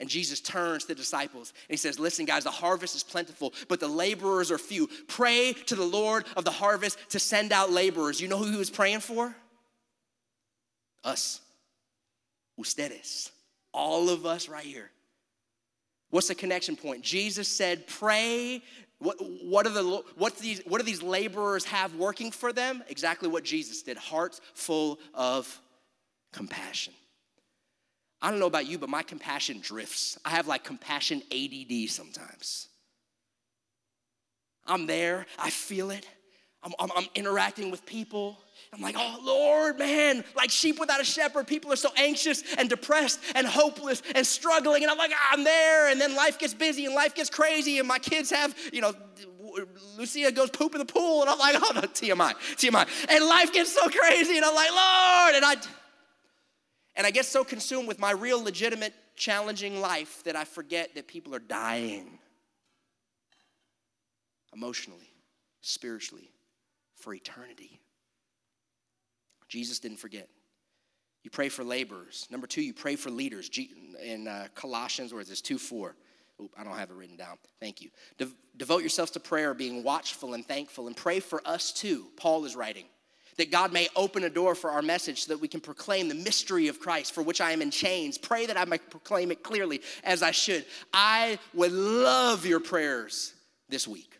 [0.00, 3.52] And Jesus turns to the disciples and he says, Listen, guys, the harvest is plentiful,
[3.68, 4.88] but the laborers are few.
[5.06, 8.20] Pray to the Lord of the harvest to send out laborers.
[8.20, 9.34] You know who he was praying for?
[11.04, 11.40] Us.
[12.58, 13.30] Ustedes.
[13.72, 14.90] All of us right here.
[16.10, 17.02] What's the connection point?
[17.02, 18.62] Jesus said, Pray
[18.98, 22.82] what, what, are the, what, these, what do these laborers have working for them?
[22.88, 25.60] Exactly what Jesus did hearts full of
[26.32, 26.94] compassion.
[28.22, 30.18] I don't know about you, but my compassion drifts.
[30.24, 32.68] I have like compassion ADD sometimes.
[34.66, 36.06] I'm there, I feel it,
[36.62, 38.38] I'm, I'm, I'm interacting with people.
[38.72, 41.46] I'm like, oh Lord, man, like sheep without a shepherd.
[41.46, 44.82] People are so anxious and depressed and hopeless and struggling.
[44.82, 45.90] And I'm like, ah, I'm there.
[45.90, 47.78] And then life gets busy and life gets crazy.
[47.78, 48.92] And my kids have, you know,
[49.96, 51.22] Lucia goes poop in the pool.
[51.22, 52.88] And I'm like, oh no, TMI, TMI.
[53.08, 54.36] And life gets so crazy.
[54.36, 55.34] And I'm like, Lord.
[55.36, 55.56] And I,
[56.96, 61.06] and I get so consumed with my real, legitimate, challenging life that I forget that
[61.06, 62.18] people are dying
[64.52, 65.12] emotionally,
[65.60, 66.30] spiritually,
[66.96, 67.80] for eternity.
[69.54, 70.28] Jesus didn't forget.
[71.22, 72.26] You pray for laborers.
[72.28, 73.48] Number two, you pray for leaders.
[74.02, 75.40] In uh, Colossians, where is this?
[75.40, 75.94] 2 4.
[76.42, 77.36] Oop, I don't have it written down.
[77.60, 77.90] Thank you.
[78.18, 82.06] De- devote yourselves to prayer, being watchful and thankful, and pray for us too.
[82.16, 82.86] Paul is writing
[83.36, 86.16] that God may open a door for our message so that we can proclaim the
[86.16, 88.18] mystery of Christ for which I am in chains.
[88.18, 90.64] Pray that I might proclaim it clearly as I should.
[90.92, 93.34] I would love your prayers
[93.68, 94.18] this week.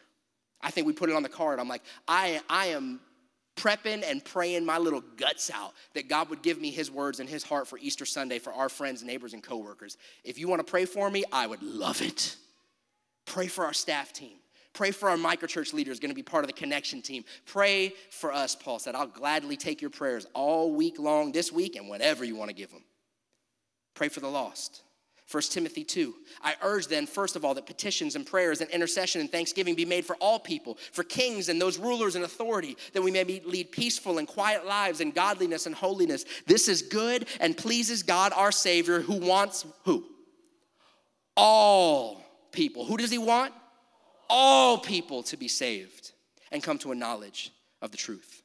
[0.62, 1.58] I think we put it on the card.
[1.58, 3.00] I'm like, I, I am
[3.56, 7.28] prepping and praying my little guts out that God would give me his words and
[7.28, 9.96] his heart for Easter Sunday for our friends, neighbors, and coworkers.
[10.24, 12.36] If you want to pray for me, I would love it.
[13.26, 14.36] Pray for our staff team.
[14.72, 17.24] Pray for our microchurch leaders, going to be part of the connection team.
[17.46, 18.96] Pray for us, Paul said.
[18.96, 22.54] I'll gladly take your prayers all week long this week and whenever you want to
[22.56, 22.82] give them.
[23.94, 24.82] Pray for the lost.
[25.30, 26.14] 1 Timothy 2.
[26.42, 29.86] I urge then, first of all, that petitions and prayers and intercession and thanksgiving be
[29.86, 33.40] made for all people, for kings and those rulers in authority, that we may be,
[33.44, 36.24] lead peaceful and quiet lives in godliness and holiness.
[36.46, 40.04] This is good and pleases God our Savior, who wants who?
[41.36, 42.84] All people.
[42.84, 43.52] Who does he want?
[44.28, 46.12] All people to be saved
[46.52, 47.50] and come to a knowledge
[47.82, 48.43] of the truth.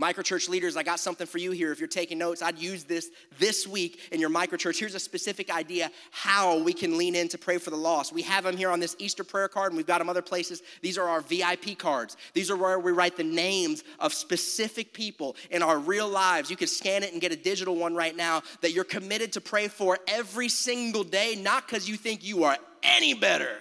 [0.00, 1.70] Microchurch leaders, I got something for you here.
[1.70, 4.78] If you're taking notes, I'd use this this week in your microchurch.
[4.78, 8.10] Here's a specific idea how we can lean in to pray for the lost.
[8.10, 10.62] We have them here on this Easter prayer card, and we've got them other places.
[10.80, 12.16] These are our VIP cards.
[12.32, 16.48] These are where we write the names of specific people in our real lives.
[16.48, 19.42] You can scan it and get a digital one right now that you're committed to
[19.42, 23.58] pray for every single day, not because you think you are any better,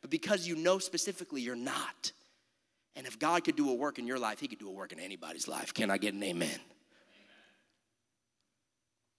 [0.00, 2.12] but because you know specifically you're not.
[2.94, 4.92] And if God could do a work in your life, He could do a work
[4.92, 5.72] in anybody's life.
[5.72, 6.48] Can I get an amen?
[6.48, 6.60] amen?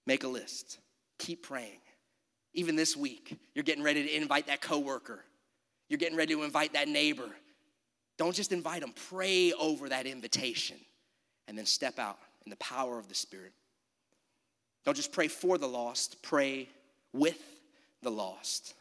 [0.05, 0.79] Make a list.
[1.17, 1.79] Keep praying.
[2.53, 5.23] Even this week, you're getting ready to invite that coworker.
[5.89, 7.29] You're getting ready to invite that neighbor.
[8.17, 10.77] Don't just invite them, pray over that invitation
[11.47, 13.53] and then step out in the power of the Spirit.
[14.85, 16.69] Don't just pray for the lost, pray
[17.11, 17.41] with
[18.01, 18.73] the lost.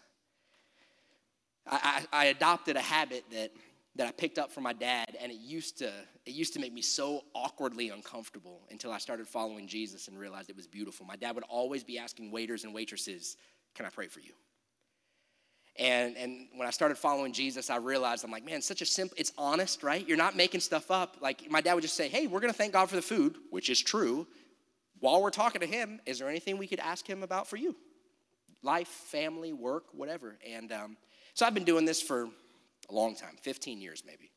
[1.66, 3.52] I, I, I adopted a habit that
[3.96, 5.92] that I picked up from my dad, and it used to
[6.24, 10.48] it used to make me so awkwardly uncomfortable until I started following Jesus and realized
[10.50, 11.04] it was beautiful.
[11.04, 13.36] My dad would always be asking waiters and waitresses,
[13.74, 14.32] "Can I pray for you?"
[15.76, 19.16] And and when I started following Jesus, I realized I'm like, man, such a simple.
[19.18, 20.06] It's honest, right?
[20.06, 21.18] You're not making stuff up.
[21.20, 23.68] Like my dad would just say, "Hey, we're gonna thank God for the food," which
[23.68, 24.26] is true.
[25.00, 27.74] While we're talking to him, is there anything we could ask him about for you?
[28.62, 30.38] Life, family, work, whatever.
[30.46, 30.96] And um,
[31.34, 32.28] so I've been doing this for
[32.92, 34.30] long time, 15 years maybe.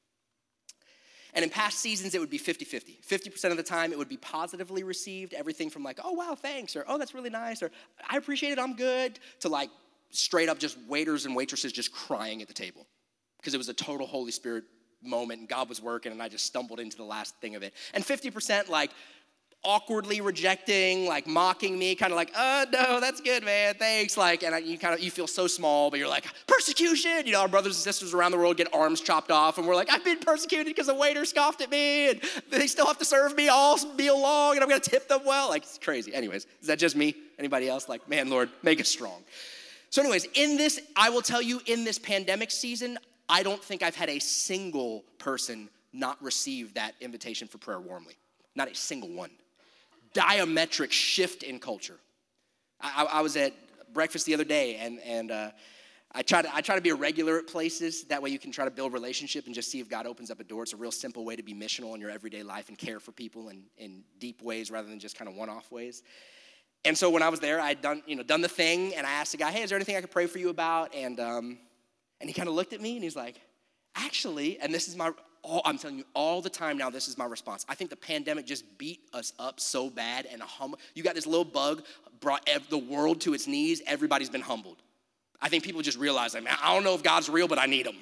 [1.33, 2.99] And in past seasons, it would be 50 50.
[3.05, 6.77] 50% of the time, it would be positively received, everything from like, oh, wow, thanks,
[6.77, 7.71] or oh, that's really nice, or
[8.09, 9.69] I appreciate it, I'm good, to like
[10.11, 12.87] straight up just waiters and waitresses just crying at the table
[13.37, 14.63] because it was a total Holy Spirit
[15.03, 17.73] moment and God was working and I just stumbled into the last thing of it.
[17.93, 18.91] And 50% like,
[19.65, 24.15] awkwardly rejecting, like mocking me, kind of like, oh no, that's good, man, thanks.
[24.15, 27.25] Like, and you kind of you feel so small, but you're like, persecution.
[27.25, 29.75] You know, our brothers and sisters around the world get arms chopped off, and we're
[29.75, 33.05] like, I've been persecuted because the waiter scoffed at me, and they still have to
[33.05, 35.49] serve me all meal long, and I'm gonna tip them well.
[35.49, 36.13] Like, it's crazy.
[36.13, 37.15] Anyways, is that just me?
[37.39, 37.89] Anybody else?
[37.89, 39.23] Like, man, Lord, make us strong.
[39.89, 42.97] So, anyways, in this, I will tell you, in this pandemic season,
[43.27, 48.15] I don't think I've had a single person not receive that invitation for prayer warmly.
[48.55, 49.31] Not a single one
[50.15, 51.99] diametric shift in culture.
[52.81, 53.53] I, I was at
[53.93, 55.51] breakfast the other day, and, and uh,
[56.13, 58.05] I, try to, I try to be a regular at places.
[58.05, 60.39] That way, you can try to build relationship and just see if God opens up
[60.39, 60.63] a door.
[60.63, 63.11] It's a real simple way to be missional in your everyday life and care for
[63.11, 66.01] people in, in deep ways rather than just kind of one off ways.
[66.85, 69.05] And so when I was there, I had done, you know, done the thing, and
[69.05, 71.19] I asked the guy, "Hey, is there anything I could pray for you about?" And
[71.19, 71.57] um,
[72.21, 73.41] and he kind of looked at me and he's like,
[73.95, 75.11] "Actually," and this is my
[75.45, 77.65] all, I'm telling you all the time now, this is my response.
[77.69, 81.27] I think the pandemic just beat us up so bad and hum- you got this
[81.27, 81.83] little bug,
[82.19, 83.81] brought ev- the world to its knees.
[83.85, 84.77] Everybody's been humbled.
[85.41, 87.65] I think people just realize, like, man, I don't know if God's real, but I
[87.65, 87.97] need him.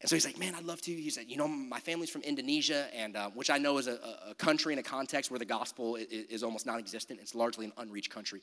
[0.00, 0.92] And so he's like, man, I'd love to.
[0.92, 3.98] He said, you know, my family's from Indonesia, and uh, which I know is a,
[4.30, 7.20] a, country in a context where the gospel is, is almost non-existent.
[7.22, 8.42] It's largely an unreached country.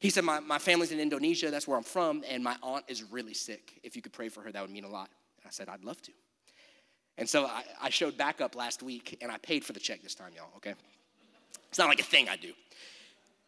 [0.00, 1.50] He said, my, my family's in Indonesia.
[1.50, 3.80] That's where I'm from, and my aunt is really sick.
[3.84, 5.08] If you could pray for her, that would mean a lot.
[5.40, 6.12] And I said, I'd love to.
[7.18, 10.02] And so I, I showed back up last week and I paid for the check
[10.02, 10.74] this time, y'all, okay?
[11.68, 12.52] It's not like a thing I do.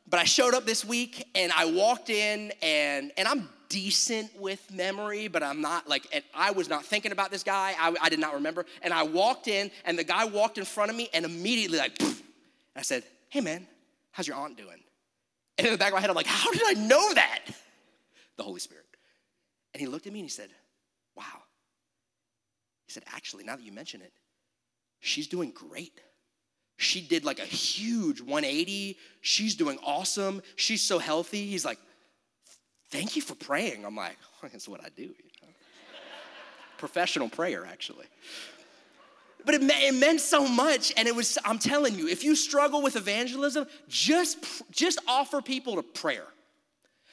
[0.09, 4.69] But I showed up this week and I walked in and and I'm decent with
[4.73, 7.75] memory, but I'm not like, I was not thinking about this guy.
[7.79, 8.67] I, I did not remember.
[8.83, 11.97] And I walked in and the guy walked in front of me and immediately like,
[12.75, 13.69] I said, hey man,
[14.11, 14.81] how's your aunt doing?
[15.57, 17.45] And in the back of my head, I'm like, how did I know that?
[18.37, 18.85] The Holy Spirit.
[19.73, 20.51] And he looked at me and he said,
[22.91, 24.13] he said, Actually, now that you mention it,
[24.99, 26.01] she's doing great.
[26.77, 28.97] She did like a huge 180.
[29.21, 30.43] She's doing awesome.
[30.57, 31.47] She's so healthy.
[31.47, 31.79] He's like,
[32.91, 33.85] Thank you for praying.
[33.85, 35.03] I'm like, That's what I do.
[35.03, 35.09] You
[35.43, 35.49] know?
[36.79, 38.07] Professional prayer, actually.
[39.47, 42.83] But it, it meant so much, and it was, I'm telling you, if you struggle
[42.83, 44.39] with evangelism, just,
[44.71, 46.27] just offer people to prayer.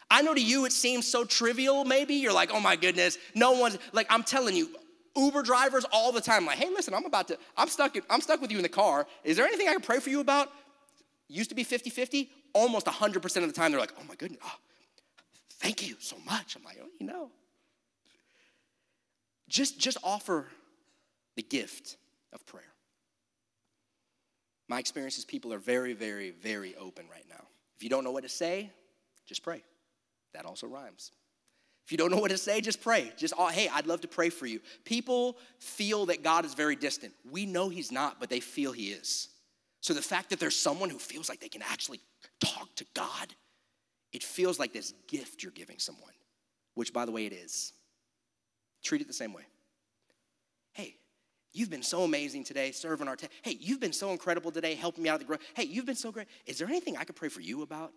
[0.09, 2.15] I know to you it seems so trivial, maybe.
[2.15, 4.69] You're like, oh my goodness, no one's, like, I'm telling you,
[5.17, 8.39] Uber drivers all the time, like, hey, listen, I'm about to, I'm stuck, I'm stuck
[8.41, 9.07] with you in the car.
[9.23, 10.49] Is there anything I can pray for you about?
[11.27, 12.29] Used to be 50 50.
[12.53, 14.55] Almost 100% of the time, they're like, oh my goodness, oh,
[15.59, 16.55] thank you so much.
[16.55, 17.29] I'm like, oh, you know.
[19.49, 20.47] Just, just offer
[21.35, 21.97] the gift
[22.33, 22.63] of prayer.
[24.67, 27.45] My experience is people are very, very, very open right now.
[27.77, 28.69] If you don't know what to say,
[29.25, 29.63] just pray.
[30.33, 31.11] That also rhymes.
[31.87, 33.13] If you don't know what to say, just pray.
[33.15, 34.59] Just, oh, hey, I'd love to pray for you.
[34.83, 37.13] People feel that God is very distant.
[37.31, 39.29] We know He's not, but they feel He is.
[39.79, 42.01] So the fact that there's someone who feels like they can actually
[42.41, 43.33] talk to God,
[44.11, 46.11] it feels like this gift you're giving someone,
[46.75, 47.71] which, by the way, it is.
[48.83, 49.43] Treat it the same way.
[50.73, 50.97] Hey,
[51.53, 53.15] you've been so amazing today serving our.
[53.15, 55.39] T- hey, you've been so incredible today helping me out of the growth.
[55.55, 56.27] Hey, you've been so great.
[56.45, 57.93] Is there anything I could pray for you about?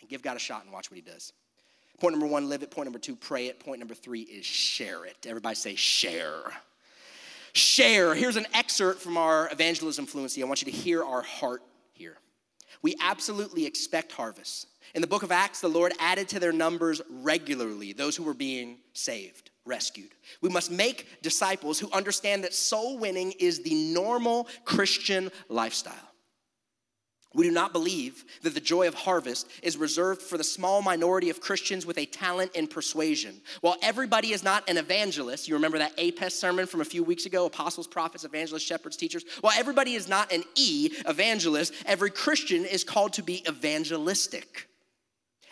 [0.00, 1.32] And give God a shot and watch what He does.
[1.98, 2.70] Point number one, live it.
[2.70, 3.58] Point number two, pray it.
[3.58, 5.26] Point number three is share it.
[5.26, 6.42] Everybody say share.
[7.54, 8.14] Share.
[8.14, 10.42] Here's an excerpt from our evangelism fluency.
[10.42, 12.16] I want you to hear our heart here.
[12.82, 14.68] We absolutely expect harvest.
[14.94, 18.34] In the book of Acts, the Lord added to their numbers regularly those who were
[18.34, 20.10] being saved, rescued.
[20.40, 25.94] We must make disciples who understand that soul winning is the normal Christian lifestyle.
[27.34, 31.28] We do not believe that the joy of harvest is reserved for the small minority
[31.28, 33.42] of Christians with a talent in persuasion.
[33.60, 37.26] While everybody is not an evangelist, you remember that APEST sermon from a few weeks
[37.26, 39.24] ago apostles, prophets, evangelists, shepherds, teachers?
[39.42, 44.66] While everybody is not an E evangelist, every Christian is called to be evangelistic.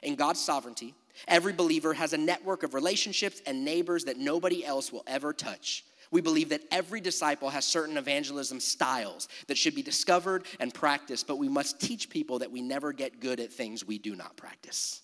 [0.02, 0.94] In God's sovereignty,
[1.28, 5.84] every believer has a network of relationships and neighbors that nobody else will ever touch.
[6.10, 11.26] We believe that every disciple has certain evangelism styles that should be discovered and practiced,
[11.26, 14.36] but we must teach people that we never get good at things we do not
[14.36, 15.02] practice.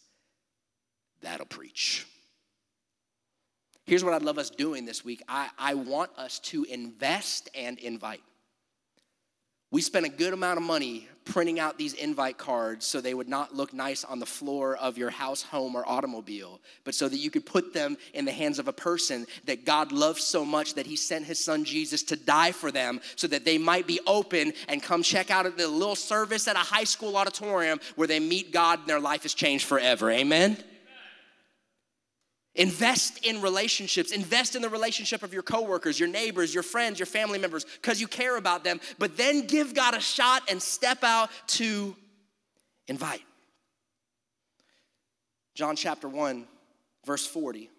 [1.22, 2.06] That'll preach.
[3.84, 7.78] Here's what I'd love us doing this week I, I want us to invest and
[7.78, 8.22] invite.
[9.72, 13.28] We spent a good amount of money printing out these invite cards so they would
[13.28, 17.16] not look nice on the floor of your house, home, or automobile, but so that
[17.16, 20.74] you could put them in the hands of a person that God loves so much
[20.74, 23.98] that He sent His Son Jesus to die for them so that they might be
[24.06, 28.20] open and come check out the little service at a high school auditorium where they
[28.20, 30.10] meet God and their life is changed forever.
[30.10, 30.62] Amen?
[32.54, 34.12] Invest in relationships.
[34.12, 38.00] Invest in the relationship of your coworkers, your neighbors, your friends, your family members, because
[38.00, 38.80] you care about them.
[38.98, 41.96] But then give God a shot and step out to
[42.88, 43.22] invite.
[45.54, 46.46] John chapter 1,
[47.06, 47.70] verse 40.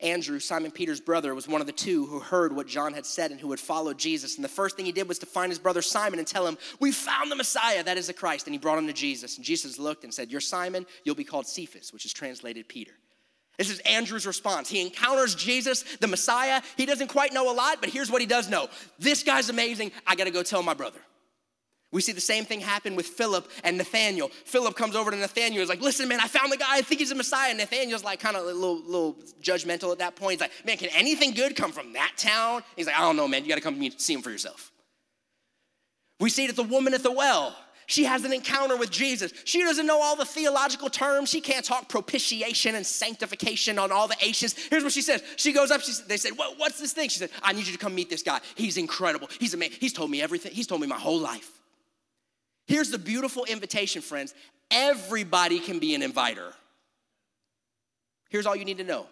[0.00, 3.30] Andrew, Simon Peter's brother, was one of the two who heard what John had said
[3.30, 4.36] and who had followed Jesus.
[4.36, 6.58] And the first thing he did was to find his brother Simon and tell him,
[6.80, 8.46] We found the Messiah, that is the Christ.
[8.46, 9.36] And he brought him to Jesus.
[9.36, 12.92] And Jesus looked and said, You're Simon, you'll be called Cephas, which is translated Peter.
[13.58, 14.68] This is Andrew's response.
[14.68, 16.60] He encounters Jesus, the Messiah.
[16.76, 19.92] He doesn't quite know a lot, but here's what he does know this guy's amazing.
[20.06, 21.00] I got to go tell my brother.
[21.92, 24.28] We see the same thing happen with Philip and Nathaniel.
[24.44, 25.60] Philip comes over to Nathaniel.
[25.60, 26.66] He's like, listen, man, I found the guy.
[26.68, 27.50] I think he's the Messiah.
[27.50, 30.32] And Nathaniel's like kind of a little, little judgmental at that point.
[30.32, 32.64] He's like, man, can anything good come from that town?
[32.74, 33.44] He's like, I don't know, man.
[33.44, 34.72] You got to come see him for yourself.
[36.18, 37.56] We see it at the woman at the well.
[37.86, 39.32] She has an encounter with Jesus.
[39.44, 41.30] She doesn't know all the theological terms.
[41.30, 44.54] She can't talk propitiation and sanctification on all the H's.
[44.68, 45.22] Here's what she says.
[45.36, 45.80] She goes up.
[45.82, 47.08] She, they said, what, What's this thing?
[47.08, 48.40] She said, I need you to come meet this guy.
[48.56, 49.28] He's incredible.
[49.38, 49.70] He's a man.
[49.70, 50.52] He's told me everything.
[50.52, 51.50] He's told me my whole life.
[52.66, 54.34] Here's the beautiful invitation, friends.
[54.70, 56.52] Everybody can be an inviter.
[58.28, 59.06] Here's all you need to know.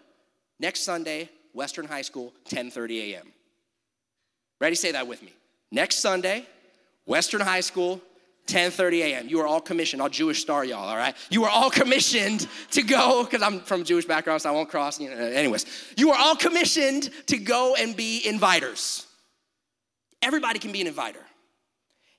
[0.59, 3.31] Next Sunday, Western High School, 10:30 a.m.
[4.59, 4.75] Ready?
[4.75, 5.33] Say that with me.
[5.71, 6.45] Next Sunday,
[7.05, 8.01] Western High School,
[8.47, 9.27] 10:30 a.m.
[9.27, 11.15] You are all commissioned, all Jewish star y'all, all right?
[11.29, 14.99] You are all commissioned to go because I'm from Jewish background, so I won't cross.
[14.99, 15.65] You know, anyways,
[15.97, 19.05] you are all commissioned to go and be inviters.
[20.21, 21.25] Everybody can be an inviter.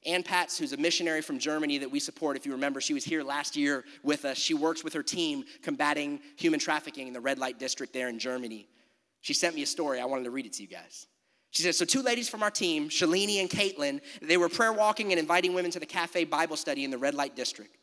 [0.06, 3.04] Ann Patz, who's a missionary from Germany that we support, if you remember, she was
[3.04, 4.38] here last year with us.
[4.38, 8.18] She works with her team combating human trafficking in the red light district there in
[8.20, 8.68] Germany.
[9.22, 10.00] She sent me a story.
[10.00, 11.08] I wanted to read it to you guys.
[11.56, 15.10] She says, so two ladies from our team, Shalini and Caitlin, they were prayer walking
[15.10, 17.78] and inviting women to the cafe Bible study in the red light district.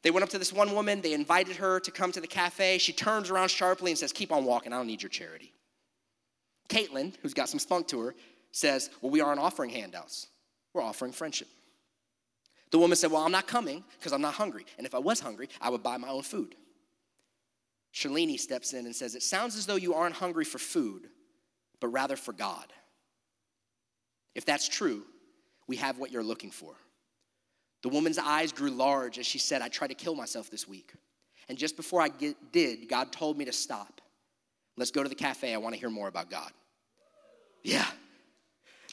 [0.00, 2.78] They went up to this one woman, they invited her to come to the cafe.
[2.78, 5.52] She turns around sharply and says, Keep on walking, I don't need your charity.
[6.70, 8.14] Caitlin, who's got some spunk to her,
[8.50, 10.28] says, Well, we aren't offering handouts,
[10.72, 11.48] we're offering friendship.
[12.70, 14.64] The woman said, Well, I'm not coming because I'm not hungry.
[14.78, 16.54] And if I was hungry, I would buy my own food.
[17.92, 21.10] Shalini steps in and says, It sounds as though you aren't hungry for food,
[21.78, 22.72] but rather for God.
[24.38, 25.02] If that's true,
[25.66, 26.72] we have what you're looking for.
[27.82, 30.92] The woman's eyes grew large as she said, I tried to kill myself this week.
[31.48, 34.00] And just before I get, did, God told me to stop.
[34.76, 35.52] Let's go to the cafe.
[35.52, 36.52] I want to hear more about God.
[37.64, 37.84] Yeah.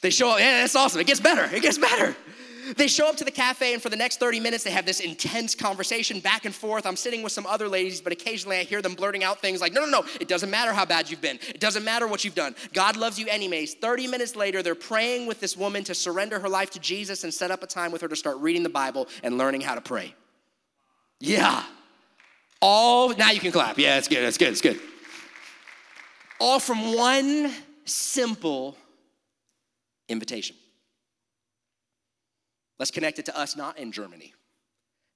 [0.02, 1.00] They show up, yeah, that's awesome.
[1.00, 1.44] It gets better.
[1.54, 2.16] It gets better.
[2.76, 5.00] They show up to the cafe, and for the next 30 minutes, they have this
[5.00, 6.86] intense conversation back and forth.
[6.86, 9.72] I'm sitting with some other ladies, but occasionally I hear them blurting out things like,
[9.72, 11.38] no, no, no, it doesn't matter how bad you've been.
[11.48, 12.54] It doesn't matter what you've done.
[12.72, 13.74] God loves you anyways.
[13.74, 17.32] 30 minutes later, they're praying with this woman to surrender her life to Jesus and
[17.32, 19.80] set up a time with her to start reading the Bible and learning how to
[19.80, 20.14] pray.
[21.20, 21.62] Yeah.
[22.60, 23.78] All, now you can clap.
[23.78, 24.80] Yeah, it's good, it's good, it's good.
[26.40, 27.52] All from one
[27.84, 28.76] simple
[30.08, 30.56] invitation.
[32.78, 34.34] Let's connect it to us not in Germany.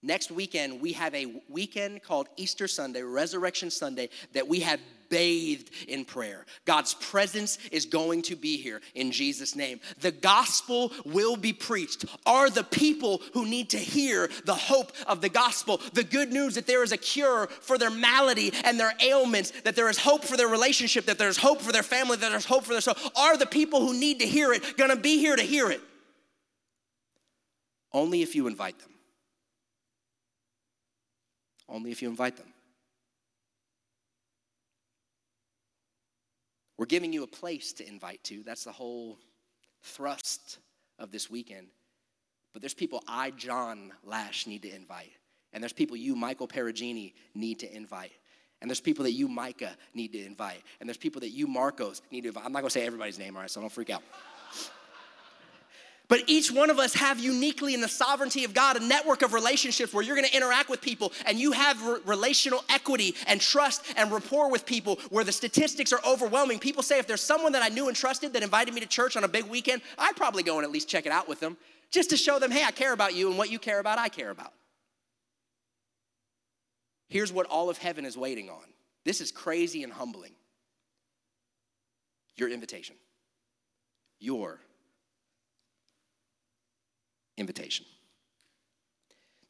[0.02, 4.80] Next weekend, we have a weekend called Easter Sunday, Resurrection Sunday, that we have
[5.10, 6.46] bathed in prayer.
[6.64, 9.78] God's presence is going to be here in Jesus' name.
[10.00, 12.06] The gospel will be preached.
[12.24, 16.54] Are the people who need to hear the hope of the gospel, the good news
[16.54, 20.24] that there is a cure for their malady and their ailments, that there is hope
[20.24, 22.94] for their relationship, that there's hope for their family, that there's hope for their soul?
[23.16, 25.82] Are the people who need to hear it gonna be here to hear it?
[27.92, 28.92] Only if you invite them.
[31.68, 32.52] Only if you invite them.
[36.78, 38.42] We're giving you a place to invite to.
[38.42, 39.18] That's the whole
[39.82, 40.58] thrust
[40.98, 41.66] of this weekend.
[42.52, 45.12] But there's people I, John Lash, need to invite.
[45.52, 48.12] And there's people you, Michael Perugini, need to invite.
[48.60, 50.62] And there's people that you, Micah, need to invite.
[50.80, 52.44] And there's people that you, Marcos, need to invite.
[52.44, 54.02] I'm not gonna say everybody's name, all right, so don't freak out.
[56.10, 59.32] But each one of us have uniquely in the sovereignty of God a network of
[59.32, 63.84] relationships where you're gonna interact with people and you have re- relational equity and trust
[63.96, 66.58] and rapport with people where the statistics are overwhelming.
[66.58, 69.16] People say if there's someone that I knew and trusted that invited me to church
[69.16, 71.56] on a big weekend, I'd probably go and at least check it out with them
[71.92, 74.08] just to show them, hey, I care about you and what you care about, I
[74.08, 74.52] care about.
[77.08, 78.64] Here's what all of heaven is waiting on.
[79.04, 80.32] This is crazy and humbling.
[82.34, 82.96] Your invitation.
[84.18, 84.58] Your
[87.40, 87.86] invitation.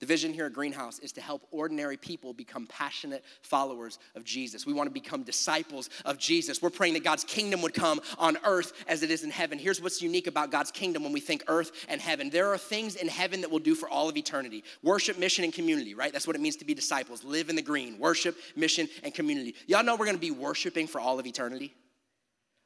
[0.01, 4.65] The vision here at Greenhouse is to help ordinary people become passionate followers of Jesus.
[4.65, 6.63] We want to become disciples of Jesus.
[6.63, 9.59] We're praying that God's kingdom would come on earth as it is in heaven.
[9.59, 12.97] Here's what's unique about God's kingdom when we think earth and heaven there are things
[12.97, 16.15] in heaven that we'll do for all of eternity worship, mission, and community, right?
[16.15, 17.23] That's what it means to be disciples.
[17.23, 19.55] Live in the green, worship, mission, and community.
[19.67, 21.75] Y'all know we're going to be worshiping for all of eternity?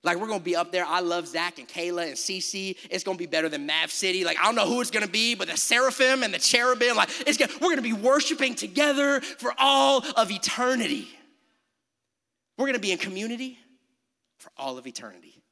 [0.05, 0.85] Like we're gonna be up there.
[0.85, 2.77] I love Zach and Kayla and Cece.
[2.91, 4.23] It's gonna be better than Mav City.
[4.23, 6.95] Like I don't know who it's gonna be, but the seraphim and the cherubim.
[6.95, 11.09] Like it's gonna, we're gonna be worshiping together for all of eternity.
[12.59, 13.59] We're gonna be in community
[14.37, 15.43] for all of eternity.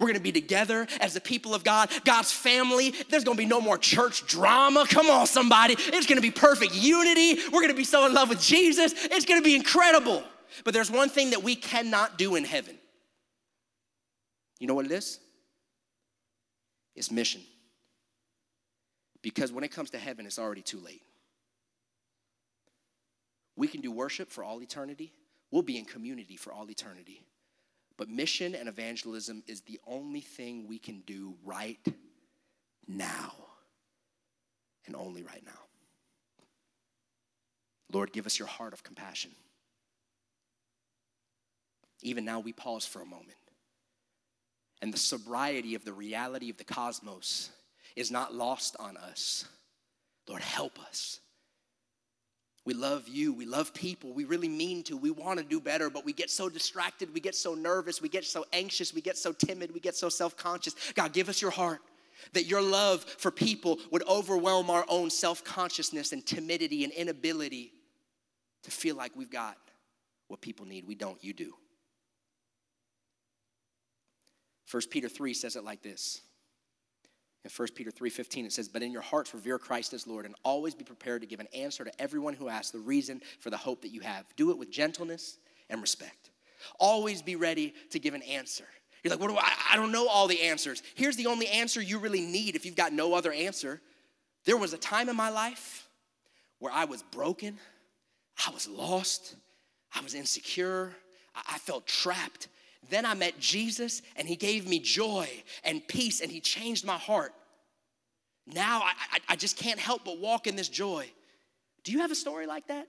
[0.00, 2.94] We're gonna be together as the people of God, God's family.
[3.10, 4.86] There's gonna be no more church drama.
[4.88, 5.74] Come on, somebody.
[5.76, 7.38] It's gonna be perfect unity.
[7.52, 8.94] We're gonna be so in love with Jesus.
[8.96, 10.22] It's gonna be incredible.
[10.64, 12.79] But there's one thing that we cannot do in heaven
[14.60, 15.18] you know what it is?
[16.94, 17.40] It's mission.
[19.22, 21.02] Because when it comes to heaven, it's already too late.
[23.56, 25.12] We can do worship for all eternity,
[25.50, 27.24] we'll be in community for all eternity.
[27.96, 31.84] But mission and evangelism is the only thing we can do right
[32.88, 33.32] now,
[34.86, 35.52] and only right now.
[37.92, 39.32] Lord, give us your heart of compassion.
[42.02, 43.36] Even now, we pause for a moment
[44.82, 47.50] and the sobriety of the reality of the cosmos
[47.96, 49.44] is not lost on us.
[50.28, 51.20] Lord, help us.
[52.64, 53.32] We love you.
[53.32, 54.12] We love people.
[54.12, 54.96] We really mean to.
[54.96, 57.12] We want to do better, but we get so distracted.
[57.12, 58.02] We get so nervous.
[58.02, 58.94] We get so anxious.
[58.94, 59.72] We get so timid.
[59.72, 60.74] We get so self conscious.
[60.94, 61.80] God, give us your heart
[62.32, 67.72] that your love for people would overwhelm our own self consciousness and timidity and inability
[68.62, 69.56] to feel like we've got
[70.28, 70.86] what people need.
[70.86, 71.22] We don't.
[71.24, 71.54] You do.
[74.70, 76.20] 1 Peter 3 says it like this.
[77.42, 80.34] In 1 Peter 3:15 it says, "But in your hearts revere Christ as Lord and
[80.44, 83.56] always be prepared to give an answer to everyone who asks the reason for the
[83.56, 84.26] hope that you have.
[84.36, 85.38] Do it with gentleness
[85.70, 86.30] and respect.
[86.78, 88.68] Always be ready to give an answer."
[89.02, 91.80] You're like, "What do I I don't know all the answers." Here's the only answer
[91.80, 93.80] you really need if you've got no other answer.
[94.44, 95.88] There was a time in my life
[96.58, 97.58] where I was broken,
[98.46, 99.36] I was lost,
[99.92, 100.94] I was insecure,
[101.34, 102.48] I felt trapped
[102.88, 105.28] then I met Jesus and he gave me joy
[105.64, 107.32] and peace and he changed my heart.
[108.46, 111.08] Now I, I, I, just can't help but walk in this joy.
[111.84, 112.88] Do you have a story like that?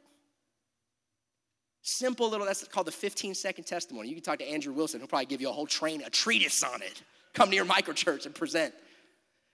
[1.84, 4.08] Simple little, that's called the 15 second testimony.
[4.08, 6.64] You can talk to Andrew Wilson, he'll probably give you a whole train, a treatise
[6.64, 7.02] on it.
[7.34, 8.74] Come to your microchurch and present.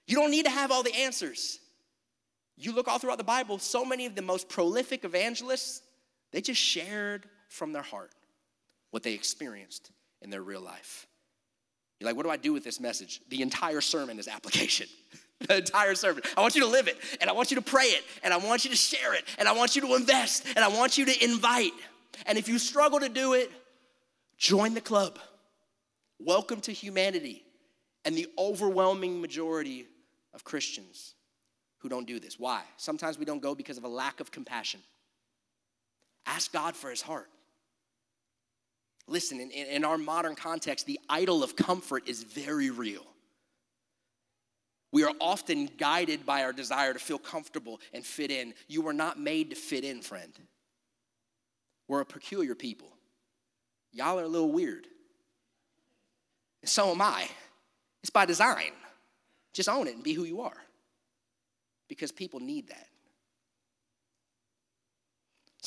[0.08, 1.60] You don't need to have all the answers.
[2.56, 5.82] You look all throughout the Bible, so many of the most prolific evangelists,
[6.32, 8.12] they just shared from their heart
[8.92, 11.07] what they experienced in their real life.
[11.99, 13.22] You're like, what do I do with this message?
[13.30, 14.88] The entire sermon is application.
[15.47, 16.24] the entire sermon.
[16.36, 18.38] I want you to live it, and I want you to pray it, and I
[18.38, 21.05] want you to share it, and I want you to invest, and I want you
[21.05, 21.74] to invite.
[22.26, 23.51] And if you struggle to do it,
[24.38, 25.20] join the club.
[26.20, 27.43] Welcome to humanity
[28.05, 29.86] and the overwhelming majority
[30.34, 31.15] of Christians
[31.80, 32.39] who don't do this.
[32.39, 32.63] Why?
[32.78, 34.80] Sometimes we don't go because of a lack of compassion.
[36.26, 37.30] Ask God for his heart.
[39.08, 43.05] Listen, in, in our modern context, the idol of comfort is very real.
[44.91, 48.53] We are often guided by our desire to feel comfortable and fit in.
[48.68, 50.32] You were not made to fit in, friend.
[51.88, 52.89] We're a peculiar people.
[53.91, 54.88] Y'all are a little weird.
[56.62, 57.28] And so am I.
[58.03, 58.72] It's by design.
[59.53, 60.58] Just own it and be who you are.
[61.88, 62.87] Because people need that.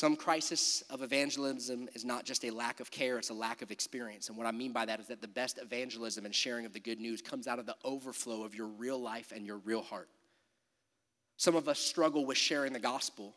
[0.00, 3.70] Some crisis of evangelism is not just a lack of care, it's a lack of
[3.70, 4.30] experience.
[4.30, 6.80] And what I mean by that is that the best evangelism and sharing of the
[6.80, 10.08] good news comes out of the overflow of your real life and your real heart.
[11.36, 13.34] Some of us struggle with sharing the gospel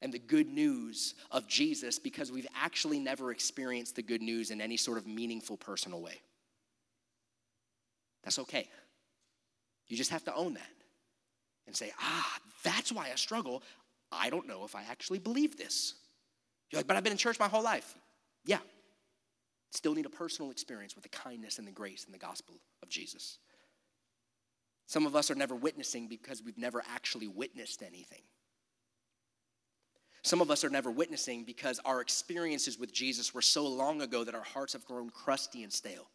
[0.00, 4.60] and the good news of Jesus because we've actually never experienced the good news in
[4.60, 6.20] any sort of meaningful personal way.
[8.22, 8.68] That's okay.
[9.88, 10.70] You just have to own that
[11.66, 13.64] and say, ah, that's why I struggle.
[14.12, 15.94] I don't know if I actually believe this.
[16.70, 17.96] You're like, but I've been in church my whole life.
[18.44, 18.58] Yeah.
[19.70, 22.88] Still need a personal experience with the kindness and the grace and the gospel of
[22.88, 23.38] Jesus.
[24.86, 28.22] Some of us are never witnessing because we've never actually witnessed anything.
[30.22, 34.22] Some of us are never witnessing because our experiences with Jesus were so long ago
[34.22, 36.08] that our hearts have grown crusty and stale.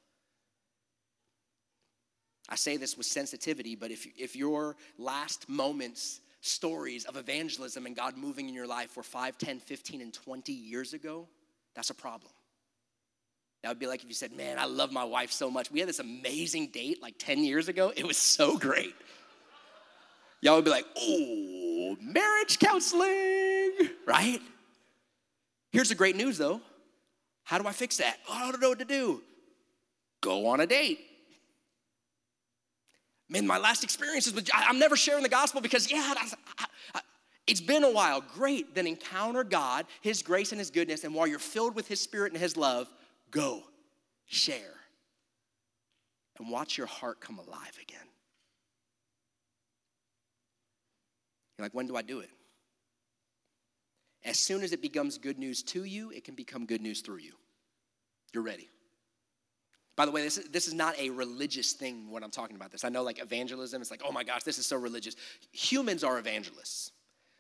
[2.50, 7.96] I say this with sensitivity, but if, if your last moments stories of evangelism and
[7.96, 11.28] God moving in your life were 5, 10, 15, and 20 years ago,
[11.76, 12.32] that's a problem.
[13.64, 15.72] That would be like if you said, Man, I love my wife so much.
[15.72, 17.92] We had this amazing date like 10 years ago.
[17.96, 18.96] It was so great.
[20.42, 24.40] Y'all would be like, Oh, marriage counseling, right?
[25.72, 26.62] Here's the great news though.
[27.44, 28.18] How do I fix that?
[28.30, 29.22] Oh, I don't know what to do.
[30.22, 31.00] Go on a date.
[33.30, 36.32] Man, my last experiences with, I'm never sharing the gospel because, yeah, I,
[36.96, 37.02] I,
[37.46, 38.22] it's been a while.
[38.22, 38.74] Great.
[38.74, 42.32] Then encounter God, His grace and His goodness, and while you're filled with His Spirit
[42.32, 42.88] and His love,
[43.32, 43.64] go,
[44.28, 44.76] share,
[46.40, 48.00] and watch your heart come alive again.
[51.58, 52.30] You're like, when do I do it?
[54.24, 57.20] As soon as it becomes good news to you, it can become good news through
[57.20, 57.34] you.
[58.34, 58.70] You're ready.
[59.98, 62.72] By the way, this is, this is not a religious thing when I'm talking about
[62.72, 62.86] this.
[62.86, 65.16] I know like evangelism, it's like, oh my gosh, this is so religious.
[65.52, 66.92] Humans are evangelists.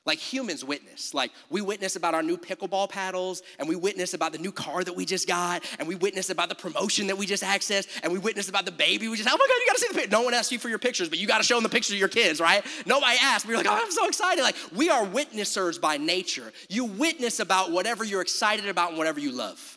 [0.07, 1.13] Like humans witness.
[1.13, 4.83] Like we witness about our new pickleball paddles, and we witness about the new car
[4.83, 8.11] that we just got, and we witness about the promotion that we just accessed, and
[8.11, 10.09] we witness about the baby we just, oh my God, you gotta see the picture.
[10.09, 11.99] No one asked you for your pictures, but you gotta show them the pictures of
[11.99, 12.65] your kids, right?
[12.85, 13.45] Nobody asked.
[13.45, 14.41] We are like, oh, I'm so excited.
[14.41, 16.53] Like we are witnessers by nature.
[16.69, 19.76] You witness about whatever you're excited about and whatever you love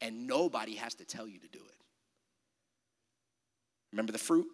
[0.00, 1.76] and nobody has to tell you to do it.
[3.92, 4.46] Remember the fruit?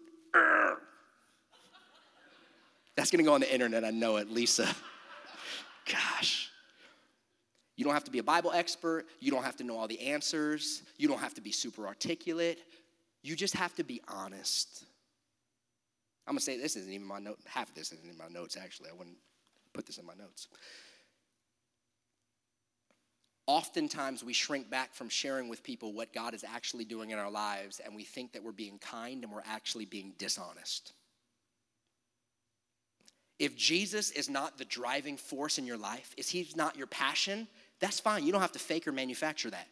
[2.97, 4.69] That's gonna go on the internet, I know it, Lisa.
[5.87, 6.51] Gosh.
[7.77, 9.07] You don't have to be a Bible expert.
[9.21, 10.83] You don't have to know all the answers.
[10.99, 12.59] You don't have to be super articulate.
[13.23, 14.85] You just have to be honest.
[16.27, 17.39] I'm gonna say this isn't even my note.
[17.47, 18.91] Half of this isn't in my notes, actually.
[18.91, 19.17] I wouldn't
[19.73, 20.49] put this in my notes
[23.47, 27.31] oftentimes we shrink back from sharing with people what God is actually doing in our
[27.31, 30.93] lives, and we think that we're being kind and we're actually being dishonest.
[33.39, 37.49] If Jesus is not the driving force in your life, if he's not your passion,
[37.81, 38.25] that's fine.
[38.25, 39.67] You don't have to fake or manufacture that.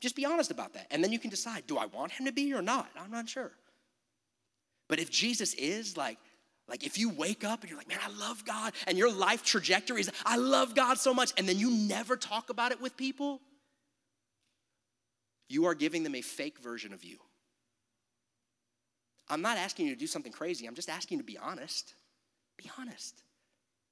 [0.00, 0.86] Just be honest about that.
[0.90, 2.88] And then you can decide do I want him to be or not?
[2.98, 3.52] I'm not sure.
[4.88, 6.18] But if Jesus is, like,
[6.68, 9.44] like if you wake up and you're like, man, I love God, and your life
[9.44, 12.96] trajectory is, I love God so much, and then you never talk about it with
[12.96, 13.40] people,
[15.48, 17.18] you are giving them a fake version of you.
[19.28, 21.94] I'm not asking you to do something crazy, I'm just asking you to be honest.
[22.56, 23.22] Be honest.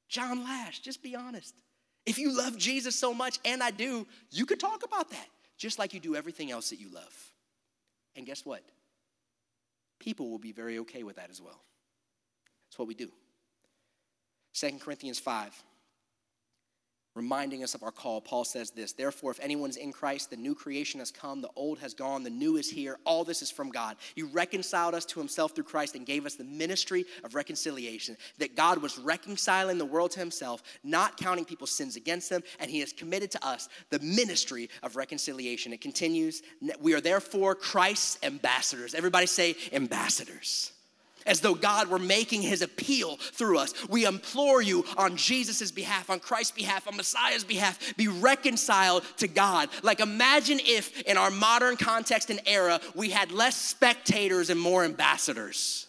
[0.08, 1.54] John Lash, just be honest.
[2.06, 5.78] If you love Jesus so much, and I do, you could talk about that, just
[5.78, 7.32] like you do everything else that you love.
[8.16, 8.62] And guess what?
[10.00, 11.62] People will be very okay with that as well.
[12.72, 13.10] That's what we do.
[14.54, 15.62] 2 Corinthians 5.
[17.14, 20.54] reminding us of our call, Paul says this Therefore, if anyone's in Christ, the new
[20.54, 22.96] creation has come, the old has gone, the new is here.
[23.04, 23.98] All this is from God.
[24.14, 28.16] He reconciled us to himself through Christ and gave us the ministry of reconciliation.
[28.38, 32.70] That God was reconciling the world to himself, not counting people's sins against them, and
[32.70, 35.74] he has committed to us the ministry of reconciliation.
[35.74, 36.42] It continues
[36.80, 38.94] We are therefore Christ's ambassadors.
[38.94, 40.72] Everybody say, ambassadors
[41.26, 43.74] as though God were making his appeal through us.
[43.88, 49.28] We implore you on Jesus' behalf, on Christ's behalf, on Messiah's behalf, be reconciled to
[49.28, 49.68] God.
[49.82, 54.84] Like, imagine if in our modern context and era, we had less spectators and more
[54.84, 55.86] ambassadors.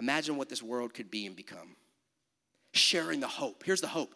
[0.00, 1.76] Imagine what this world could be and become.
[2.72, 3.64] Sharing the hope.
[3.64, 4.14] Here's the hope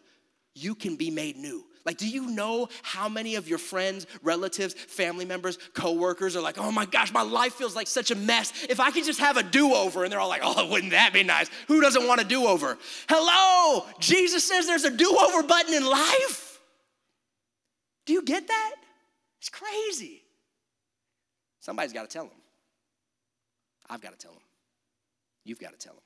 [0.54, 1.64] you can be made new.
[1.84, 6.58] Like, do you know how many of your friends, relatives, family members, coworkers are like,
[6.58, 8.52] oh my gosh, my life feels like such a mess.
[8.68, 11.12] If I could just have a do over, and they're all like, oh, wouldn't that
[11.12, 11.50] be nice?
[11.68, 12.78] Who doesn't want a do over?
[13.08, 16.60] Hello, Jesus says there's a do over button in life.
[18.06, 18.74] Do you get that?
[19.40, 20.22] It's crazy.
[21.60, 22.38] Somebody's got to tell them.
[23.88, 24.42] I've got to tell them.
[25.44, 26.02] You've got to tell them.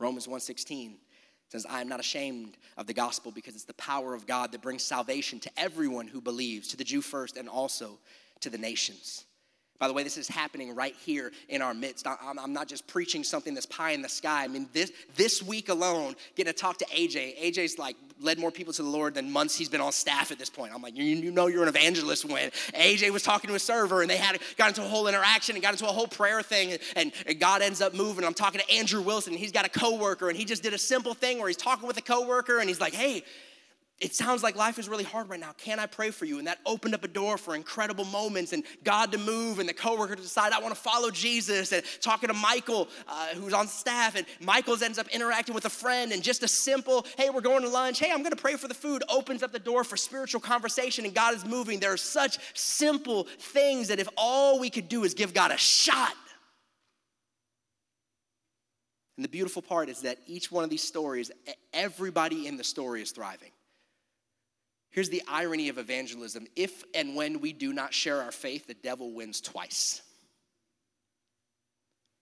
[0.00, 0.94] Romans 1:16
[1.54, 4.60] says, I am not ashamed of the gospel because it's the power of God that
[4.60, 7.98] brings salvation to everyone who believes, to the Jew first and also
[8.40, 9.24] to the nations.
[9.84, 12.06] By the way, this is happening right here in our midst.
[12.08, 14.42] I'm not just preaching something that's pie in the sky.
[14.42, 17.38] I mean, this, this week alone, getting to talk to AJ.
[17.38, 20.38] AJ's like led more people to the Lord than months he's been on staff at
[20.38, 20.72] this point.
[20.74, 24.00] I'm like, you, you know you're an evangelist when AJ was talking to a server
[24.00, 26.78] and they had got into a whole interaction and got into a whole prayer thing
[26.96, 28.24] and, and God ends up moving.
[28.24, 29.34] I'm talking to Andrew Wilson.
[29.34, 31.86] And he's got a coworker and he just did a simple thing where he's talking
[31.86, 33.22] with a coworker and he's like, hey,
[34.00, 35.52] it sounds like life is really hard right now.
[35.56, 36.38] Can I pray for you?
[36.38, 39.72] And that opened up a door for incredible moments and God to move and the
[39.72, 41.72] coworker to decide, I want to follow Jesus.
[41.72, 45.70] And talking to Michael, uh, who's on staff, and Michael ends up interacting with a
[45.70, 46.10] friend.
[46.10, 48.00] And just a simple, hey, we're going to lunch.
[48.00, 51.04] Hey, I'm going to pray for the food, opens up the door for spiritual conversation
[51.04, 51.78] and God is moving.
[51.78, 55.56] There are such simple things that if all we could do is give God a
[55.56, 56.14] shot.
[59.16, 61.30] And the beautiful part is that each one of these stories,
[61.72, 63.50] everybody in the story is thriving.
[64.94, 68.74] Here's the irony of evangelism if and when we do not share our faith, the
[68.74, 70.00] devil wins twice.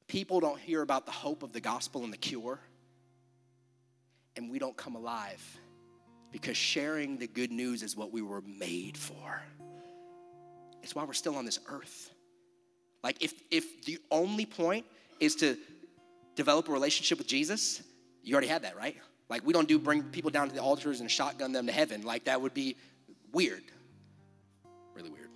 [0.09, 2.59] People don't hear about the hope of the gospel and the cure,
[4.37, 5.43] and we don't come alive
[6.31, 9.43] because sharing the good news is what we were made for.
[10.83, 12.11] It's why we're still on this earth.
[13.05, 14.87] Like, if, if the only point
[15.21, 15.59] is to
[16.37, 17.83] develop a relationship with Jesus,
[18.23, 18.97] you already had that, right?
[19.33, 22.03] Like, we don't do bring people down to the altars and shotgun them to heaven.
[22.03, 22.77] Like, that would be
[23.33, 23.63] weird.
[24.95, 25.31] Really weird.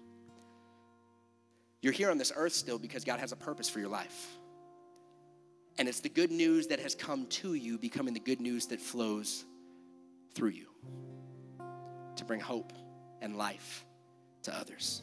[1.80, 4.36] You're here on this earth still because God has a purpose for your life.
[5.78, 8.82] And it's the good news that has come to you becoming the good news that
[8.82, 9.46] flows
[10.34, 10.66] through you
[12.16, 12.74] to bring hope
[13.22, 13.86] and life
[14.42, 15.00] to others.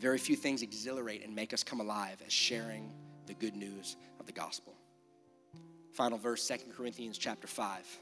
[0.00, 2.90] Very few things exhilarate and make us come alive as sharing
[3.26, 4.74] the good news of the gospel
[5.94, 8.00] final verse, Second Corinthians chapter 5.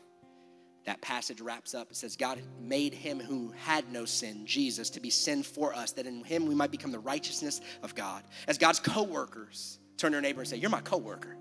[0.86, 1.90] That passage wraps up.
[1.90, 5.92] It says, God made him who had no sin, Jesus, to be sin for us,
[5.92, 8.24] that in him we might become the righteousness of God.
[8.48, 11.36] As God's co workers, turn to your neighbor and say, You're my co worker.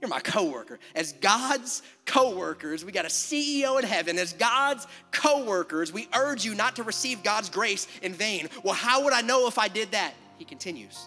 [0.00, 0.78] You're my coworker.
[0.94, 4.18] As God's co-workers, we got a CEO in heaven.
[4.18, 8.48] As God's co-workers, we urge you not to receive God's grace in vain.
[8.64, 10.14] Well, how would I know if I did that?
[10.38, 11.06] He continues.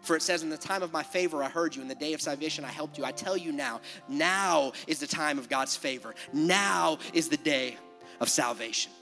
[0.00, 1.82] For it says, In the time of my favor, I heard you.
[1.82, 3.04] In the day of salvation, I helped you.
[3.04, 6.14] I tell you now, now is the time of God's favor.
[6.32, 7.76] Now is the day
[8.20, 8.92] of salvation.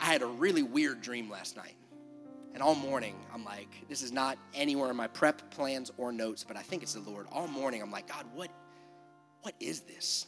[0.00, 1.74] I had a really weird dream last night.
[2.52, 6.44] And all morning, I'm like, this is not anywhere in my prep plans or notes,
[6.46, 7.26] but I think it's the Lord.
[7.30, 8.50] All morning, I'm like, God, what,
[9.42, 10.26] what is this?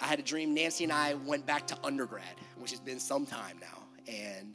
[0.00, 0.54] I had a dream.
[0.54, 2.24] Nancy and I went back to undergrad,
[2.58, 3.79] which has been some time now.
[4.10, 4.54] And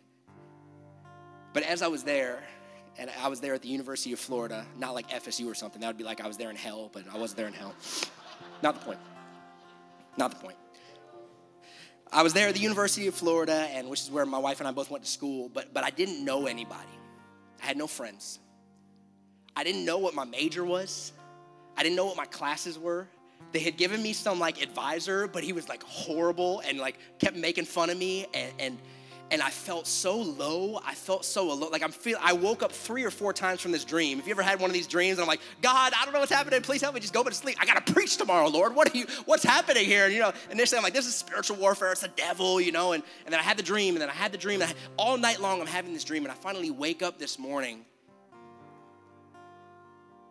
[1.53, 2.43] but as I was there,
[2.97, 5.81] and I was there at the University of Florida, not like FSU or something.
[5.81, 7.73] That would be like I was there in hell, but I wasn't there in hell.
[8.61, 8.99] Not the point.
[10.17, 10.57] Not the point.
[12.11, 14.67] I was there at the University of Florida, and which is where my wife and
[14.67, 16.99] I both went to school, but but I didn't know anybody.
[17.61, 18.39] I had no friends.
[19.55, 21.13] I didn't know what my major was.
[21.77, 23.07] I didn't know what my classes were.
[23.51, 27.37] They had given me some like advisor, but he was like horrible and like kept
[27.37, 28.77] making fun of me and, and
[29.31, 30.79] and I felt so low.
[30.85, 31.71] I felt so alone.
[31.71, 32.17] Like I'm feel.
[32.21, 34.19] I woke up three or four times from this dream.
[34.19, 36.19] If you ever had one of these dreams, and I'm like, God, I don't know
[36.19, 36.61] what's happening.
[36.61, 37.01] Please help me.
[37.01, 37.57] Just go to sleep.
[37.59, 38.75] I gotta preach tomorrow, Lord.
[38.75, 39.05] What are you?
[39.25, 40.05] What's happening here?
[40.05, 41.91] And you know, initially I'm like, this is spiritual warfare.
[41.91, 42.93] It's the devil, you know.
[42.93, 44.61] And and then I had the dream, and then I had the dream.
[44.61, 47.39] And I, all night long I'm having this dream, and I finally wake up this
[47.39, 47.85] morning,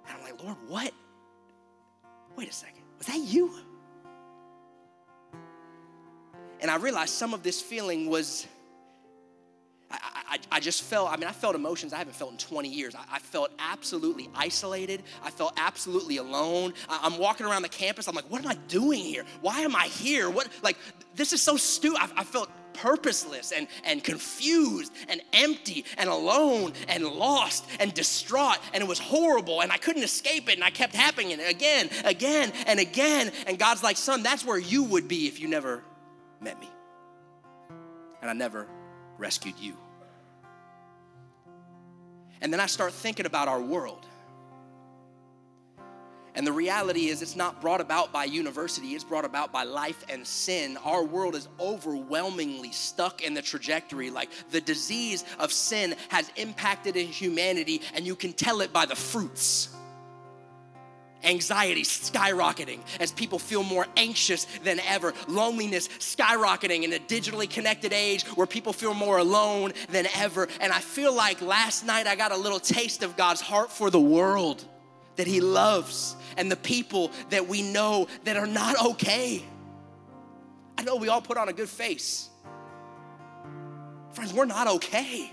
[0.06, 0.92] and I'm like, Lord, what?
[2.36, 3.54] wait a second, was that you?
[6.60, 8.46] And I realized some of this feeling was,
[10.34, 12.96] I, I, just felt, I mean, I felt emotions I haven't felt in 20 years.
[12.96, 15.04] I, I felt absolutely isolated.
[15.22, 16.74] I felt absolutely alone.
[16.88, 18.08] I, am walking around the campus.
[18.08, 19.24] I'm like, what am I doing here?
[19.42, 20.28] Why am I here?
[20.28, 20.76] What, like,
[21.14, 22.00] this is so stupid.
[22.00, 28.58] I, I felt purposeless and, and confused and empty and alone and lost and distraught
[28.72, 32.52] and it was horrible and I couldn't escape it and I kept happening again, again
[32.66, 33.30] and again.
[33.46, 35.84] And God's like, son, that's where you would be if you never
[36.40, 36.68] met me.
[38.20, 38.66] And I never
[39.16, 39.76] rescued you.
[42.44, 44.04] And then I start thinking about our world.
[46.34, 50.04] And the reality is, it's not brought about by university, it's brought about by life
[50.10, 50.76] and sin.
[50.84, 54.10] Our world is overwhelmingly stuck in the trajectory.
[54.10, 58.96] Like the disease of sin has impacted humanity, and you can tell it by the
[58.96, 59.74] fruits
[61.24, 67.92] anxiety skyrocketing as people feel more anxious than ever, loneliness skyrocketing in a digitally connected
[67.92, 70.48] age where people feel more alone than ever.
[70.60, 73.90] And I feel like last night I got a little taste of God's heart for
[73.90, 74.64] the world
[75.16, 79.42] that He loves and the people that we know that are not okay.
[80.76, 82.28] I know we all put on a good face.
[84.12, 85.32] Friends, we're not okay.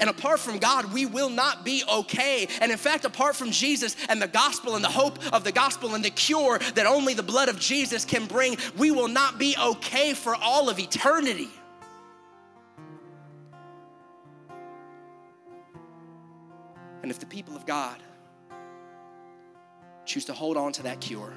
[0.00, 2.48] And apart from God, we will not be okay.
[2.60, 5.94] And in fact, apart from Jesus and the gospel and the hope of the gospel
[5.94, 9.54] and the cure that only the blood of Jesus can bring, we will not be
[9.62, 11.50] okay for all of eternity.
[17.02, 18.02] And if the people of God
[20.06, 21.32] choose to hold on to that cure,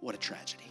[0.00, 0.70] what a tragedy.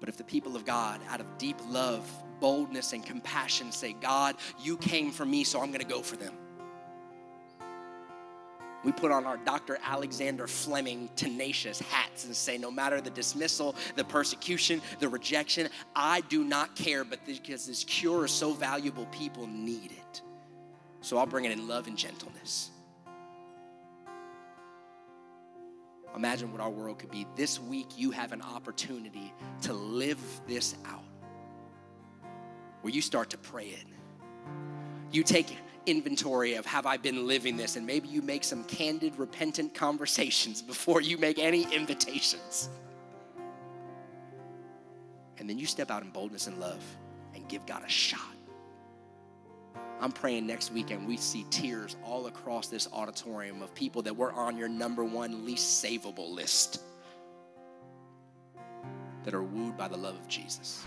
[0.00, 2.08] But if the people of God, out of deep love,
[2.40, 6.34] boldness, and compassion, say, God, you came for me, so I'm gonna go for them.
[8.84, 9.78] We put on our Dr.
[9.82, 16.20] Alexander Fleming tenacious hats and say, no matter the dismissal, the persecution, the rejection, I
[16.22, 20.22] do not care, but because this cure is so valuable, people need it.
[21.00, 22.70] So I'll bring it in love and gentleness.
[26.14, 27.26] Imagine what our world could be.
[27.36, 29.32] This week, you have an opportunity
[29.62, 31.03] to live this out
[32.84, 33.86] where you start to pray it.
[35.10, 35.56] You take
[35.86, 40.60] inventory of have I been living this, and maybe you make some candid, repentant conversations
[40.72, 42.68] before you make any invitations.
[45.38, 46.84] And then you step out in boldness and love
[47.34, 48.20] and give God a shot.
[49.98, 54.32] I'm praying next weekend we see tears all across this auditorium of people that were
[54.32, 56.82] on your number one least savable list
[59.24, 60.84] that are wooed by the love of Jesus.